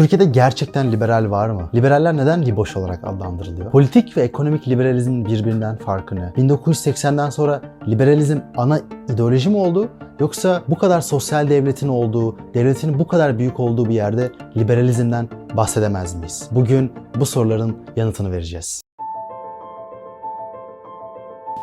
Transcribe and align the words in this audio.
Türkiye'de 0.00 0.24
gerçekten 0.24 0.92
liberal 0.92 1.30
var 1.30 1.48
mı? 1.48 1.70
Liberaller 1.74 2.16
neden 2.16 2.46
liboş 2.46 2.76
olarak 2.76 3.04
adlandırılıyor? 3.04 3.70
Politik 3.70 4.16
ve 4.16 4.22
ekonomik 4.22 4.68
liberalizmin 4.68 5.24
birbirinden 5.24 5.76
farkı 5.76 6.16
ne? 6.16 6.32
1980'den 6.36 7.30
sonra 7.30 7.60
liberalizm 7.88 8.38
ana 8.56 8.80
ideoloji 9.08 9.50
mi 9.50 9.56
oldu? 9.56 9.88
Yoksa 10.20 10.62
bu 10.68 10.78
kadar 10.78 11.00
sosyal 11.00 11.48
devletin 11.48 11.88
olduğu, 11.88 12.36
devletin 12.54 12.98
bu 12.98 13.06
kadar 13.06 13.38
büyük 13.38 13.60
olduğu 13.60 13.88
bir 13.88 13.94
yerde 13.94 14.32
liberalizmden 14.56 15.28
bahsedemez 15.56 16.14
miyiz? 16.14 16.48
Bugün 16.50 16.92
bu 17.20 17.26
soruların 17.26 17.76
yanıtını 17.96 18.32
vereceğiz. 18.32 18.82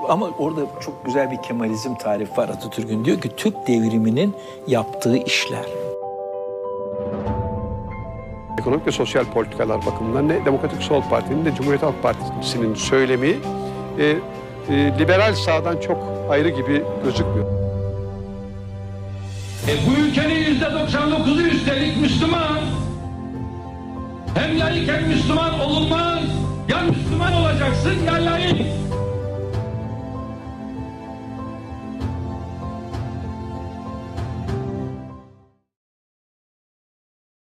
Ama 0.09 0.29
orada 0.39 0.61
çok 0.79 1.05
güzel 1.05 1.31
bir 1.31 1.37
Kemalizm 1.41 1.95
tarifi 1.95 2.37
var 2.37 2.49
Atatürk'ün. 2.49 3.05
Diyor 3.05 3.21
ki 3.21 3.29
Türk 3.37 3.67
devriminin 3.67 4.35
yaptığı 4.67 5.17
işler. 5.17 5.86
Ekonomik 8.67 8.87
ve 8.87 8.91
sosyal 8.91 9.25
politikalar 9.25 9.85
bakımından 9.85 10.29
ne 10.29 10.45
Demokratik 10.45 10.83
Sol 10.83 11.01
Parti'nin 11.09 11.45
ne 11.45 11.55
Cumhuriyet 11.55 11.83
Halk 11.83 12.03
Partisi'nin 12.03 12.75
söylemi 12.75 13.27
e, 13.99 14.05
e, 14.05 14.17
liberal 14.99 15.33
sağdan 15.33 15.79
çok 15.79 15.97
ayrı 16.29 16.49
gibi 16.49 16.83
gözükmüyor. 17.03 17.45
E 19.67 19.73
bu 19.87 20.01
ülkenin 20.01 20.35
yüzde 20.35 20.65
99'u 20.65 21.41
üstelik 21.41 21.97
Müslüman. 22.01 22.59
Hem 24.35 24.59
layık 24.59 24.89
hem 24.89 25.07
Müslüman 25.07 25.59
olunmaz. 25.59 26.19
Ya 26.69 26.77
Müslüman 26.81 27.33
olacaksın 27.33 27.95
ya 28.05 28.13
layık. 28.13 28.67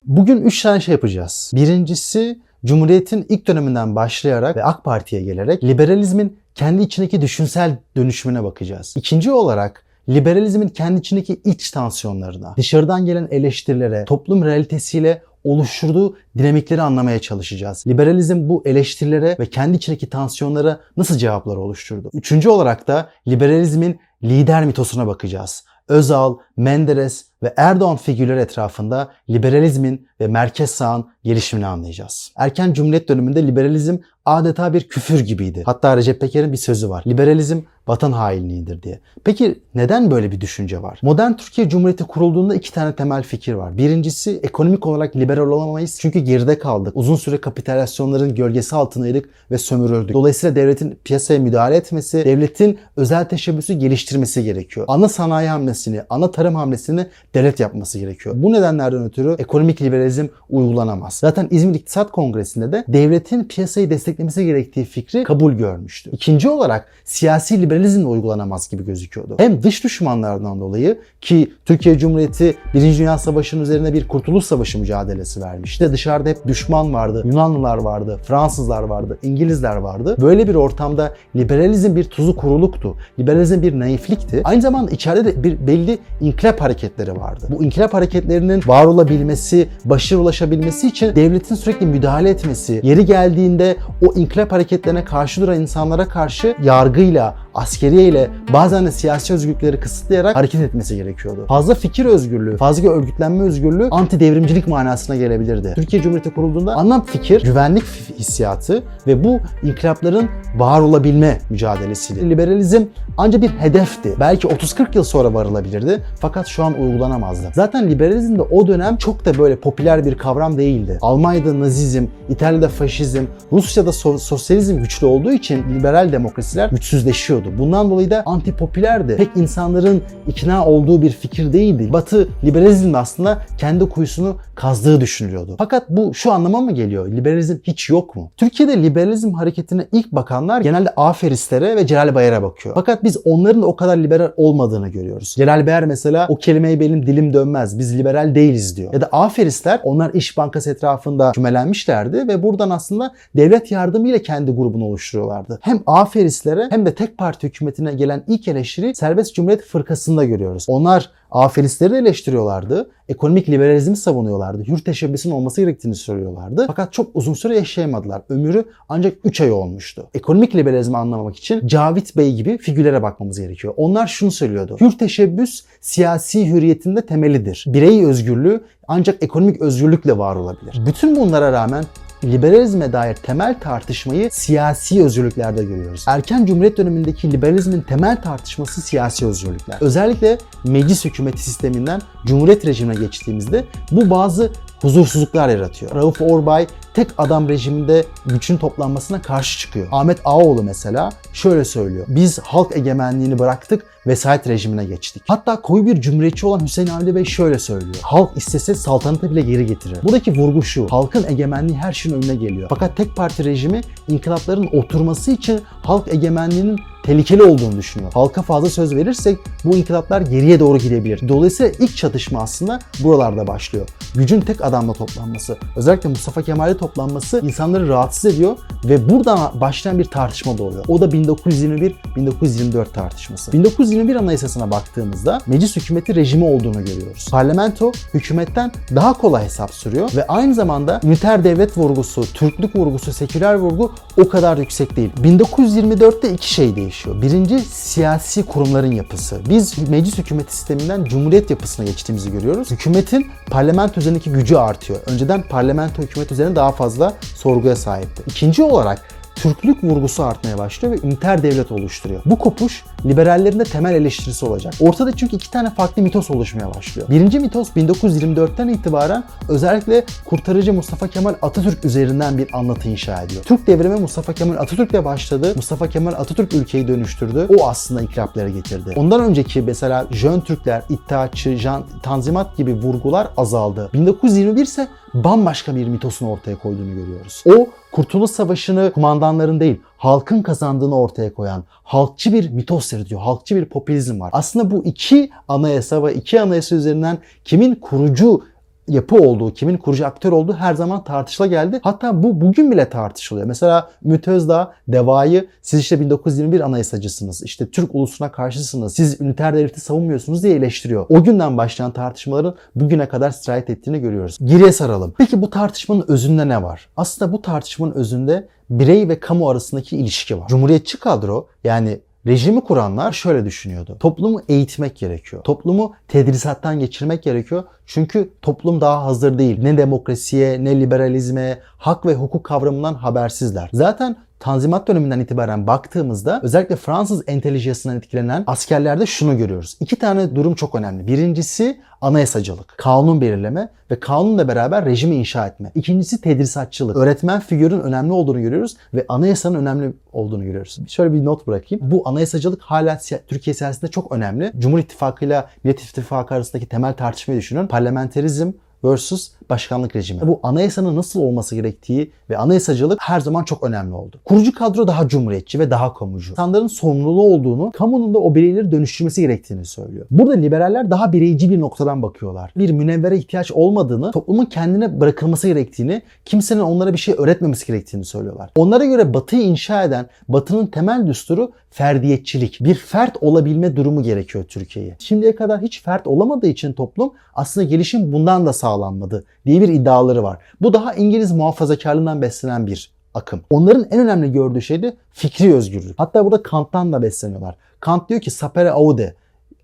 Bugün 0.09 0.43
3 0.43 0.63
tane 0.63 0.81
şey 0.81 0.93
yapacağız. 0.93 1.53
Birincisi 1.55 2.39
Cumhuriyet'in 2.65 3.27
ilk 3.29 3.47
döneminden 3.47 3.97
başlayarak 3.97 4.57
ve 4.57 4.65
AK 4.65 4.85
Parti'ye 4.85 5.23
gelerek 5.23 5.65
liberalizmin 5.65 6.39
kendi 6.55 6.83
içindeki 6.83 7.21
düşünsel 7.21 7.77
dönüşümüne 7.97 8.45
bakacağız. 8.45 8.95
İkinci 8.97 9.33
olarak 9.33 9.85
liberalizmin 10.09 10.69
kendi 10.69 11.01
içindeki 11.01 11.41
iç 11.45 11.71
tansiyonlarına, 11.71 12.55
dışarıdan 12.57 13.07
gelen 13.07 13.29
eleştirilere, 13.31 14.05
toplum 14.05 14.45
realitesiyle 14.45 15.23
oluşturduğu 15.45 16.17
dinamikleri 16.39 16.83
anlamaya 16.83 17.19
çalışacağız. 17.19 17.87
Liberalizm 17.87 18.49
bu 18.49 18.63
eleştirilere 18.67 19.37
ve 19.39 19.47
kendi 19.47 19.77
içindeki 19.77 20.11
tansiyonlara 20.11 20.81
nasıl 20.97 21.19
cevaplar 21.19 21.57
oluşturdu? 21.57 22.11
Üçüncü 22.13 22.49
olarak 22.49 22.89
da 22.89 23.11
liberalizmin 23.29 24.01
lider 24.23 24.65
mitosuna 24.65 25.07
bakacağız. 25.07 25.65
Özal, 25.89 26.37
Menderes 26.57 27.25
ve 27.43 27.55
Erdoğan 27.57 27.97
figürleri 27.97 28.41
etrafında 28.41 29.11
liberalizmin 29.31 30.09
ve 30.21 30.27
merkez 30.27 30.71
sağın 30.71 31.07
gelişimini 31.25 31.67
anlayacağız. 31.67 32.33
Erken 32.37 32.73
Cumhuriyet 32.73 33.09
döneminde 33.09 33.47
liberalizm 33.47 33.97
adeta 34.25 34.73
bir 34.73 34.89
küfür 34.89 35.21
gibiydi. 35.21 35.63
Hatta 35.67 35.97
Recep 35.97 36.21
Peker'in 36.21 36.53
bir 36.53 36.57
sözü 36.57 36.89
var. 36.89 37.05
Liberalizm 37.07 37.61
vatan 37.89 38.13
hainliğidir 38.13 38.83
diye. 38.83 39.01
Peki 39.25 39.59
neden 39.75 40.11
böyle 40.11 40.33
bir 40.33 40.41
düşünce 40.41 40.83
var? 40.83 40.99
Modern 41.03 41.33
Türkiye 41.33 41.69
Cumhuriyeti 41.69 42.05
kurulduğunda 42.05 42.55
iki 42.55 42.73
tane 42.73 42.95
temel 42.95 43.23
fikir 43.23 43.53
var. 43.53 43.79
Birincisi 43.79 44.41
ekonomik 44.43 44.87
olarak 44.87 45.17
liberal 45.17 45.51
olamayız 45.51 45.99
çünkü 46.01 46.19
geride 46.19 46.59
kaldık. 46.59 46.93
Uzun 46.97 47.17
süre 47.17 47.41
kapitülasyonların 47.41 48.35
gölgesi 48.35 48.77
altındaydık 48.77 49.29
ve 49.51 49.59
sömürüldük. 49.59 50.15
Dolayısıyla 50.15 50.57
devletin 50.57 50.99
piyasaya 51.05 51.41
müdahale 51.41 51.77
etmesi, 51.77 52.25
devletin 52.25 52.79
özel 52.97 53.25
teşebbüsü 53.25 53.73
geliştirmesi 53.75 54.45
gerekiyor. 54.45 54.87
Ana 54.89 55.09
sanayi 55.09 55.49
hamlesini, 55.49 56.03
ana 56.11 56.31
tarım 56.31 56.55
hamlesini 56.55 57.07
devlet 57.35 57.61
yapması 57.61 57.99
gerekiyor. 57.99 58.35
Bu 58.39 58.53
nedenlerden 58.53 59.05
ötürü 59.05 59.37
ekonomik 59.39 59.83
liberalizm 59.83 60.27
uygulanamaz. 60.49 61.15
Zaten 61.15 61.49
İzmir 61.51 61.75
İktisat 61.75 62.13
Kongresi'nde 62.13 62.73
de 62.73 62.85
devletin 62.89 63.45
piyasayı 63.45 63.91
desteklemesi 63.91 64.47
gerektiği 64.47 64.85
fikri 64.85 65.25
kabul 65.25 65.53
görmüştü. 65.53 66.11
İkinci 66.13 66.49
olarak 66.49 66.89
siyasi 67.05 67.63
liberalizm 67.63 67.78
de 67.85 68.07
uygulanamaz 68.07 68.69
gibi 68.71 68.85
gözüküyordu. 68.85 69.35
Hem 69.39 69.63
dış 69.63 69.85
düşmanlardan 69.85 70.61
dolayı 70.61 70.99
ki 71.21 71.53
Türkiye 71.65 71.99
Cumhuriyeti 71.99 72.55
1. 72.75 72.99
Dünya 72.99 73.19
Savaşı'nın 73.19 73.63
üzerine 73.63 73.93
bir 73.93 74.09
kurtuluş 74.09 74.45
savaşı 74.45 74.79
mücadelesi 74.79 75.41
vermişti. 75.41 75.93
Dışarıda 75.93 76.29
hep 76.29 76.47
düşman 76.47 76.95
vardı. 76.95 77.23
Yunanlılar 77.25 77.79
vardı, 77.79 78.21
Fransızlar 78.25 78.83
vardı, 78.83 79.19
İngilizler 79.23 79.77
vardı. 79.77 80.17
Böyle 80.21 80.49
bir 80.49 80.55
ortamda 80.55 81.15
liberalizm 81.37 81.97
bir 81.97 82.05
tuzu 82.05 82.37
kuruluktu. 82.37 82.97
Liberalizm 83.19 83.63
bir 83.63 83.79
naiflikti. 83.79 84.41
Aynı 84.45 84.63
zamanda 84.63 84.91
içeride 84.91 85.25
de 85.25 85.43
bir 85.43 85.67
belli 85.67 85.99
inkılap 86.21 86.61
hareketleri 86.61 87.17
vardı. 87.17 87.47
Bu 87.51 87.65
inkılap 87.65 87.95
hareketlerinin 87.95 88.63
var 88.67 88.85
olabilmesi, 88.85 89.69
başarı 89.85 90.21
ulaşabilmesi 90.21 90.89
için 90.89 91.17
devletin 91.17 91.55
sürekli 91.55 91.87
müdahale 91.87 92.31
etmesi, 92.31 92.81
yeri 92.83 93.05
geldiğinde 93.05 93.77
o 94.07 94.15
inkılap 94.15 94.53
hareketlerine 94.53 95.05
karşı 95.05 95.41
duran 95.41 95.61
insanlara 95.61 96.09
karşı 96.09 96.57
yargıyla, 96.63 97.37
askeriyeyle 97.59 98.31
bazen 98.53 98.87
de 98.87 98.93
siyasi 98.93 99.33
özgürlükleri 99.35 99.81
kısıtlayarak 99.81 100.37
hareket 100.37 100.61
etmesi 100.61 100.97
gerekiyordu. 100.97 101.45
Fazla 101.49 101.75
fikir 101.75 102.05
özgürlüğü, 102.05 102.57
fazla 102.57 102.91
örgütlenme 102.91 103.45
özgürlüğü 103.45 103.89
anti 103.91 104.21
devrimcilik 104.21 104.69
manasına 104.69 105.17
gelebilirdi. 105.17 105.73
Türkiye 105.75 106.03
Cumhuriyeti 106.03 106.35
kurulduğunda 106.35 106.75
anlam 106.75 107.05
fikir, 107.05 107.43
güvenlik 107.43 107.85
hissiyatı 108.19 108.83
ve 109.07 109.25
bu 109.25 109.41
inkılapların 109.63 110.29
var 110.57 110.81
olabilme 110.81 111.39
mücadelesiydi. 111.51 112.31
Liberalizm 112.31 112.83
ancak 113.17 113.43
bir 113.43 113.49
hedefti. 113.49 114.15
Belki 114.21 114.49
30-40 114.49 114.87
yıl 114.95 115.05
sonra 115.05 115.35
varılabilirdi 115.35 116.03
fakat 116.21 116.47
şu 116.47 116.65
an 116.65 116.81
uygulanamazdı. 116.81 117.47
Zaten 117.55 117.91
liberalizm 117.91 118.39
de 118.39 118.43
o 118.43 118.67
dönem 118.67 118.97
çok 118.97 119.25
da 119.25 119.39
böyle 119.39 119.57
popüler 119.57 120.05
bir 120.05 120.19
kavram 120.19 120.59
değildi. 120.59 120.99
Almanya'da 121.01 121.61
nazizm, 121.61 122.05
İtalya'da 122.29 122.69
faşizm, 122.69 123.23
Rusya'da 123.53 123.91
so- 123.91 124.19
sosyalizm 124.19 124.79
güçlü 124.79 125.07
olduğu 125.07 125.33
için 125.33 125.65
liberal 125.75 126.13
demokrasiler 126.13 126.71
güçsüzleşiyordu. 126.71 127.48
Bundan 127.59 127.91
dolayı 127.91 128.11
da 128.11 128.23
antipopülerdi. 128.27 129.17
Pek 129.17 129.29
insanların 129.37 130.03
ikna 130.29 130.67
olduğu 130.67 131.03
bir 131.03 131.11
fikir 131.11 131.53
değildi. 131.53 131.93
Batı 131.93 132.29
liberalizm 132.45 132.95
aslında 132.95 133.43
kendi 133.59 133.89
kuyusunu 133.89 134.37
kazdığı 134.55 135.01
düşünülüyordu. 135.01 135.55
Fakat 135.59 135.91
bu 135.91 136.15
şu 136.15 136.33
anlama 136.33 136.61
mı 136.61 136.73
geliyor? 136.73 137.13
Liberalizm 137.13 137.57
hiç 137.65 137.91
yok 137.91 138.17
mu? 138.17 138.31
Türkiye'de 138.37 138.83
liberalizm 138.83 139.33
hareketine 139.33 139.87
ilk 139.93 140.13
bakanlar 140.13 140.61
genelde 140.61 140.91
aferistlere 140.97 141.77
ve 141.77 141.87
Celal 141.87 142.15
Bayar'a 142.15 142.43
bakıyor. 142.43 142.75
Fakat 142.75 143.05
biz 143.05 143.17
onların 143.25 143.63
da 143.63 143.67
o 143.67 143.77
kadar 143.77 143.97
liberal 143.97 144.33
olmadığını 144.37 144.89
görüyoruz. 144.89 145.35
Celal 145.37 145.67
Bayar 145.67 145.83
mesela 145.83 146.27
o 146.29 146.37
kelimeyi 146.37 146.81
benim 146.81 147.07
dilim 147.07 147.33
dönmez. 147.33 147.79
Biz 147.79 147.99
liberal 147.99 148.35
değiliz 148.35 148.77
diyor. 148.77 148.95
Ya 148.95 149.01
da 149.01 149.07
aferistler 149.07 149.81
onlar 149.85 150.15
İş 150.15 150.37
Bankası 150.37 150.71
etrafında 150.71 151.33
kümelenmişlerdi 151.33 152.29
ve 152.29 152.43
buradan 152.43 152.71
aslında 152.71 153.13
devlet 153.37 153.71
yardımıyla 153.71 154.19
kendi 154.19 154.53
grubunu 154.53 154.85
oluşturuyorlardı. 154.85 155.59
Hem 155.63 155.81
aferistlere 155.87 156.67
hem 156.71 156.87
de 156.87 156.95
tek 156.95 157.19
parti 157.19 157.38
hükümetine 157.43 157.95
gelen 157.95 158.25
ilk 158.27 158.49
eleştiri 158.49 158.95
Serbest 158.95 159.35
Cumhuriyet 159.35 159.65
Fırkası'nda 159.65 160.25
görüyoruz. 160.25 160.65
Onlar 160.69 161.11
aferistleri 161.31 161.93
de 161.93 161.99
eleştiriyorlardı. 161.99 162.91
Ekonomik 163.09 163.49
liberalizmi 163.49 163.97
savunuyorlardı. 163.97 164.65
Hür 164.65 164.79
teşebbüsün 164.79 165.31
olması 165.31 165.61
gerektiğini 165.61 165.95
söylüyorlardı. 165.95 166.65
Fakat 166.67 166.93
çok 166.93 167.11
uzun 167.15 167.35
süre 167.35 167.57
yaşayamadılar. 167.57 168.23
Ömrü 168.29 168.65
ancak 168.89 169.17
3 169.25 169.41
ay 169.41 169.53
olmuştu. 169.53 170.09
Ekonomik 170.15 170.57
liberalizmi 170.57 170.97
anlamak 170.97 171.37
için 171.37 171.67
Cavit 171.67 172.17
Bey 172.17 172.35
gibi 172.35 172.59
figürlere 172.59 173.03
bakmamız 173.03 173.41
gerekiyor. 173.41 173.75
Onlar 173.77 174.07
şunu 174.07 174.31
söylüyordu. 174.31 174.77
Hür 174.81 174.99
teşebbüs 174.99 175.65
siyasi 175.81 176.51
hürriyetin 176.51 176.97
de 176.97 177.07
temelidir. 177.07 177.65
Birey 177.67 178.07
özgürlüğü 178.07 178.61
ancak 178.89 179.23
ekonomik 179.23 179.63
özgürlükle 179.63 180.19
var 180.19 180.37
olabilir. 180.37 180.83
Bütün 180.87 181.17
bunlara 181.17 181.53
rağmen 181.53 181.85
liberalizme 182.25 182.93
dair 182.93 183.15
temel 183.15 183.61
tartışmayı 183.61 184.31
siyasi 184.33 185.05
özgürlüklerde 185.05 185.65
görüyoruz. 185.65 186.05
Erken 186.09 186.47
Cumhuriyet 186.47 186.79
dönemindeki 186.79 187.33
liberalizmin 187.33 187.81
temel 187.81 188.23
tartışması 188.23 188.81
siyasi 188.81 189.27
özgürlükler. 189.27 189.77
Özellikle 189.81 190.39
meclis 190.65 191.05
hükümeti 191.05 191.43
sisteminden 191.43 192.01
Cumhuriyet 192.27 192.67
rejimine 192.67 193.01
geçtiğimizde 193.01 193.65
bu 193.91 194.11
bazı 194.11 194.53
huzursuzluklar 194.83 195.49
yaratıyor. 195.49 195.95
Rauf 195.95 196.21
Orbay 196.21 196.67
tek 196.95 197.09
adam 197.19 197.49
rejiminde 197.49 198.05
gücün 198.27 198.57
toplanmasına 198.57 199.23
karşı 199.23 199.59
çıkıyor. 199.59 199.89
Ahmet 199.93 200.19
Ağaoğlu 200.25 200.63
mesela 200.63 201.11
şöyle 201.33 201.65
söylüyor. 201.65 202.07
Biz 202.09 202.39
halk 202.39 202.77
egemenliğini 202.77 203.39
bıraktık 203.39 203.85
vesayet 204.07 204.49
rejimine 204.49 204.85
geçtik. 204.85 205.23
Hatta 205.29 205.63
koyu 205.63 205.87
bir 205.87 206.01
cumhuriyetçi 206.01 206.47
olan 206.47 206.61
Hüseyin 206.61 206.89
Avni 206.89 207.15
Bey 207.15 207.25
şöyle 207.25 207.59
söylüyor. 207.59 207.97
Halk 208.03 208.31
istese 208.37 208.75
saltanatı 208.75 209.31
bile 209.31 209.41
geri 209.41 209.67
getirir. 209.67 209.99
Buradaki 210.03 210.33
vurgu 210.33 210.63
şu. 210.63 210.87
Halkın 210.91 211.25
egemenliği 211.29 211.79
her 211.79 211.93
şeyin 211.93 212.17
önüne 212.17 212.35
geliyor. 212.35 212.69
Fakat 212.71 212.97
tek 212.97 213.17
parti 213.17 213.45
rejimi 213.45 213.81
inkılapların 214.09 214.69
oturması 214.73 215.31
için 215.31 215.61
halk 215.83 216.09
egemenliğinin 216.09 216.79
tehlikeli 217.09 217.43
olduğunu 217.43 217.77
düşünüyor. 217.77 218.13
Halka 218.15 218.43
fazla 218.43 218.71
söz 218.71 218.95
verirsek 218.95 219.39
bu 219.65 219.77
inkılaplar 219.77 220.21
geriye 220.21 220.61
doğru 220.61 220.79
gidebilir. 220.79 221.29
Dolayısıyla 221.29 221.73
ilk 221.79 221.97
çatışma 221.97 222.43
aslında 222.43 222.79
buralarda 223.01 223.47
başlıyor. 223.47 223.89
Gücün 224.15 224.41
tek 224.41 224.65
adamla 224.65 224.93
toplanması, 224.93 225.57
özellikle 225.77 226.09
Mustafa 226.09 226.43
Kemal'e 226.43 226.77
toplanması 226.77 227.41
insanları 227.45 227.89
rahatsız 227.89 228.35
ediyor 228.35 228.57
ve 228.85 229.11
buradan 229.11 229.61
başlayan 229.61 229.99
bir 229.99 230.05
tartışma 230.05 230.59
doğuyor. 230.59 230.85
O 230.89 231.01
da 231.01 231.05
1921-1924 231.05 232.93
tartışması. 232.93 233.53
1921 233.53 233.99
1921 233.99 234.17
Anayasası'na 234.17 234.71
baktığımızda 234.71 235.41
meclis 235.47 235.77
hükümeti 235.77 236.15
rejimi 236.15 236.45
olduğunu 236.45 236.85
görüyoruz. 236.85 237.27
Parlamento 237.31 237.93
hükümetten 238.15 238.73
daha 238.95 239.13
kolay 239.13 239.45
hesap 239.45 239.75
sürüyor 239.75 240.11
ve 240.17 240.27
aynı 240.27 240.55
zamanda 240.55 241.01
üniter 241.05 241.45
devlet 241.45 241.79
vurgusu, 241.79 242.25
Türklük 242.35 242.77
vurgusu, 242.77 243.13
seküler 243.13 243.55
vurgu 243.55 243.93
o 244.21 244.29
kadar 244.29 244.59
yüksek 244.59 244.97
değil. 244.97 245.11
1924'te 245.23 246.33
iki 246.33 246.55
şey 246.55 246.77
değişiyor. 246.77 246.98
Birinci 247.07 247.59
siyasi 247.61 248.43
kurumların 248.43 248.91
yapısı. 248.91 249.41
Biz 249.49 249.89
meclis 249.89 250.19
hükümeti 250.19 250.57
sisteminden 250.57 251.05
cumhuriyet 251.05 251.51
yapısına 251.51 251.87
geçtiğimizi 251.87 252.33
görüyoruz. 252.33 252.71
Hükümetin 252.71 253.27
parlamento 253.51 254.01
üzerindeki 254.01 254.31
gücü 254.31 254.57
artıyor. 254.57 255.01
Önceden 255.07 255.43
parlamento 255.43 256.03
hükümet 256.03 256.33
üzerine 256.33 256.57
daha 256.57 256.73
fazla 256.73 257.15
sorguya 257.35 257.77
sahipti. 257.77 258.23
İkinci 258.27 258.63
olarak 258.63 259.03
Türklük 259.43 259.85
vurgusu 259.85 260.25
artmaya 260.25 260.59
başlıyor 260.59 260.95
ve 260.95 261.07
üniter 261.07 261.43
devlet 261.43 261.73
oluşturuyor. 261.73 262.21
Bu 262.27 262.39
kopuş 262.39 262.85
liberallerin 263.07 263.59
de 263.59 263.65
temel 263.65 263.95
eleştirisi 263.95 264.47
olacak. 264.47 264.75
Ortada 264.81 265.17
çünkü 265.17 265.37
iki 265.37 265.51
tane 265.51 265.71
farklı 265.71 266.03
mitos 266.03 266.31
oluşmaya 266.31 266.75
başlıyor. 266.75 267.09
Birinci 267.09 267.39
mitos 267.39 267.71
1924'ten 267.71 268.69
itibaren 268.69 269.25
özellikle 269.49 270.05
kurtarıcı 270.25 270.73
Mustafa 270.73 271.09
Kemal 271.09 271.35
Atatürk 271.43 271.85
üzerinden 271.85 272.39
bir 272.39 272.49
anlatı 272.53 272.89
inşa 272.89 273.23
ediyor. 273.23 273.43
Türk 273.43 273.67
devrimi 273.67 274.01
Mustafa 274.01 274.33
Kemal 274.33 274.57
Atatürk'le 274.57 275.05
başladı. 275.05 275.53
Mustafa 275.57 275.89
Kemal 275.89 276.13
Atatürk 276.13 276.55
ülkeyi 276.55 276.89
dönüştürdü. 276.89 277.47
O 277.59 277.69
aslında 277.69 278.03
inkılapları 278.03 278.49
getirdi. 278.49 278.93
Ondan 278.97 279.21
önceki 279.21 279.63
mesela 279.63 280.07
Jön 280.11 280.41
Türkler, 280.41 280.83
İttihatçı, 280.89 281.57
Jan, 281.57 281.85
Tanzimat 282.03 282.57
gibi 282.57 282.75
vurgular 282.75 283.29
azaldı. 283.37 283.91
1921 283.95 284.63
ise 284.63 284.89
bambaşka 285.15 285.77
bir 285.77 285.89
mitosun 285.89 286.27
ortaya 286.27 286.57
koyduğunu 286.57 286.95
görüyoruz. 286.95 287.45
O 287.47 287.69
Kurtuluş 287.93 288.31
Savaşı'nı 288.31 288.93
kumandanların 288.93 289.61
değil, 289.61 289.81
halkın 289.97 290.43
kazandığını 290.43 291.01
ortaya 291.01 291.35
koyan 291.35 291.65
halkçı 291.83 292.33
bir 292.33 292.51
mitos 292.51 292.87
seriliyor. 292.87 293.21
Halkçı 293.21 293.57
bir 293.57 293.65
popülizm 293.65 294.21
var. 294.21 294.31
Aslında 294.33 294.71
bu 294.71 294.85
iki 294.85 295.31
anayasa 295.49 296.05
ve 296.05 296.15
iki 296.15 296.41
anayasa 296.41 296.77
üzerinden 296.77 297.19
kimin 297.45 297.75
kurucu 297.75 298.43
yapı 298.89 299.17
olduğu, 299.17 299.53
kimin 299.53 299.77
kurucu 299.77 300.07
aktör 300.07 300.33
olduğu 300.33 300.53
her 300.53 300.75
zaman 300.75 301.05
tartışıla 301.05 301.47
geldi. 301.47 301.81
Hatta 301.83 302.23
bu 302.23 302.41
bugün 302.41 302.71
bile 302.71 302.91
tartışılıyor. 302.91 303.47
Mesela 303.47 303.91
Ümit 304.05 304.29
Özdağ, 304.29 304.73
Deva'yı 304.89 305.49
siz 305.63 305.81
işte 305.81 306.01
1921 306.01 306.61
anayasacısınız, 306.61 307.43
işte 307.43 307.71
Türk 307.71 307.95
ulusuna 307.95 308.33
karşısınız, 308.33 308.95
siz 308.95 309.21
üniter 309.21 309.55
devleti 309.55 309.81
savunmuyorsunuz 309.81 310.43
diye 310.43 310.55
eleştiriyor. 310.55 311.07
O 311.09 311.25
günden 311.25 311.57
başlayan 311.57 311.93
tartışmaların 311.93 312.55
bugüne 312.75 313.09
kadar 313.09 313.31
sirayet 313.31 313.71
ettiğini 313.71 314.01
görüyoruz. 314.01 314.39
Geriye 314.45 314.73
saralım. 314.73 315.15
Peki 315.19 315.43
bu 315.43 315.51
tartışmanın 315.51 316.05
özünde 316.09 316.49
ne 316.49 316.63
var? 316.63 316.89
Aslında 316.97 317.33
bu 317.33 317.43
tartışmanın 317.43 317.93
özünde 317.93 318.49
birey 318.71 319.09
ve 319.09 319.21
kamu 319.21 319.49
arasındaki 319.49 319.97
ilişki 319.97 320.39
var. 320.39 320.49
Cumhuriyetçi 320.49 321.01
kadro 321.01 321.47
yani 321.65 322.01
Rejimi 322.27 322.61
kuranlar 322.61 323.13
şöyle 323.13 323.45
düşünüyordu. 323.45 323.97
Toplumu 324.01 324.43
eğitmek 324.49 324.97
gerekiyor. 324.97 325.43
Toplumu 325.43 325.95
tedrisattan 326.09 326.79
geçirmek 326.79 327.23
gerekiyor. 327.23 327.65
Çünkü 327.87 328.31
toplum 328.43 328.81
daha 328.81 329.05
hazır 329.05 329.39
değil. 329.39 329.63
Ne 329.63 329.79
demokrasiye, 329.79 330.65
ne 330.65 330.81
liberalizme, 330.81 331.59
hak 331.79 332.07
ve 332.07 332.15
hukuk 332.15 332.45
kavramından 332.45 332.95
habersizler. 332.95 333.71
Zaten 333.73 334.17
Tanzimat 334.41 334.89
döneminden 334.89 335.21
itibaren 335.21 335.67
baktığımızda 335.67 336.41
özellikle 336.43 336.77
Fransız 336.77 337.23
entelijasından 337.27 337.97
etkilenen 337.97 338.45
askerlerde 338.47 339.07
şunu 339.07 339.39
görüyoruz. 339.39 339.77
İki 339.81 339.97
tane 339.97 340.37
durum 340.37 340.55
çok 340.55 340.75
önemli. 340.75 341.07
Birincisi 341.07 341.81
anayasacılık, 342.01 342.75
kanun 342.79 343.21
belirleme 343.21 343.69
ve 343.91 344.01
kanunla 344.01 344.49
beraber 344.49 344.85
rejimi 344.85 345.15
inşa 345.15 345.47
etme. 345.47 345.73
İkincisi 345.75 346.21
tedrisatçılık. 346.21 346.97
Öğretmen 346.97 347.41
figürün 347.41 347.81
önemli 347.81 348.13
olduğunu 348.13 348.41
görüyoruz 348.41 348.77
ve 348.95 349.05
anayasanın 349.09 349.59
önemli 349.59 349.93
olduğunu 350.13 350.45
görüyoruz. 350.45 350.79
Şöyle 350.89 351.13
bir 351.13 351.25
not 351.25 351.47
bırakayım. 351.47 351.91
Bu 351.91 352.09
anayasacılık 352.09 352.63
hala 352.63 352.99
Türkiye 353.27 353.55
siyasetinde 353.55 353.91
çok 353.91 354.13
önemli. 354.13 354.53
Cumhur 354.59 354.79
İttifakı 354.79 355.25
ile 355.25 355.45
Millet 355.65 355.81
İttifakı 355.81 356.35
arasındaki 356.35 356.67
temel 356.67 356.95
tartışmayı 356.95 357.41
düşünün. 357.41 357.67
Parlamenterizm 357.67 358.53
versus 358.85 359.31
başkanlık 359.51 359.97
rejimi. 359.97 360.21
Bu 360.27 360.41
anayasanın 360.43 360.97
nasıl 360.97 361.21
olması 361.21 361.55
gerektiği 361.55 362.11
ve 362.31 362.39
anayasacılık 362.39 362.99
her 363.03 363.21
zaman 363.21 363.45
çok 363.45 363.65
önemli 363.65 363.95
oldu. 363.95 364.17
Kurucu 364.25 364.55
kadro 364.55 364.89
daha 364.89 365.09
cumhuriyetçi 365.09 365.59
ve 365.59 365.71
daha 365.71 365.95
kamucu. 365.95 366.31
İnsanların 366.31 366.67
sorumluluğu 366.67 367.35
olduğunu, 367.35 367.71
kamunun 367.71 368.15
da 368.15 368.19
o 368.19 368.35
bireyleri 368.35 368.73
dönüştürmesi 368.73 369.21
gerektiğini 369.21 369.65
söylüyor. 369.65 370.07
Burada 370.11 370.35
liberaller 370.35 370.91
daha 370.91 371.13
bireyci 371.13 371.51
bir 371.51 371.61
noktadan 371.61 372.03
bakıyorlar. 372.03 372.53
Bir 372.57 372.71
münevvere 372.71 373.19
ihtiyaç 373.19 373.53
olmadığını, 373.53 374.11
toplumun 374.11 374.45
kendine 374.45 375.01
bırakılması 375.01 375.49
gerektiğini, 375.49 376.03
kimsenin 376.25 376.61
onlara 376.61 376.93
bir 376.93 376.99
şey 376.99 377.15
öğretmemesi 377.19 377.67
gerektiğini 377.67 378.05
söylüyorlar. 378.05 378.51
Onlara 378.57 378.85
göre 378.85 379.15
batıyı 379.15 379.43
inşa 379.43 379.85
eden, 379.85 380.07
batının 380.29 380.67
temel 380.67 381.07
düsturu 381.07 381.53
ferdiyetçilik. 381.71 382.59
Bir 382.61 382.75
fert 382.75 383.17
olabilme 383.21 383.77
durumu 383.77 384.03
gerekiyor 384.03 384.45
Türkiye'ye. 384.49 384.97
Şimdiye 384.99 385.35
kadar 385.35 385.61
hiç 385.61 385.83
fert 385.83 386.07
olamadığı 386.07 386.47
için 386.47 386.73
toplum 386.73 387.13
aslında 387.35 387.67
gelişim 387.67 388.13
bundan 388.13 388.47
da 388.47 388.53
sağlanmadı 388.53 389.25
diye 389.49 389.61
bir 389.61 389.69
iddiaları 389.69 390.23
var. 390.23 390.39
Bu 390.61 390.73
daha 390.73 390.95
İngiliz 390.95 391.33
muhafazakarlığından 391.33 392.23
beslenen 392.23 392.67
bir 392.67 392.91
akım. 393.15 393.41
Onların 393.51 393.87
en 393.91 394.01
önemli 394.01 394.33
gördüğü 394.33 394.63
şey 394.63 394.83
de 394.83 394.97
fikri 395.13 395.55
özgürlük. 395.55 395.99
Hatta 395.99 396.25
burada 396.25 396.43
Kant'tan 396.43 396.93
da 396.93 397.03
besleniyorlar. 397.03 397.57
Kant 397.81 398.09
diyor 398.09 398.21
ki 398.21 398.31
sapere 398.31 398.71
aude. 398.71 399.15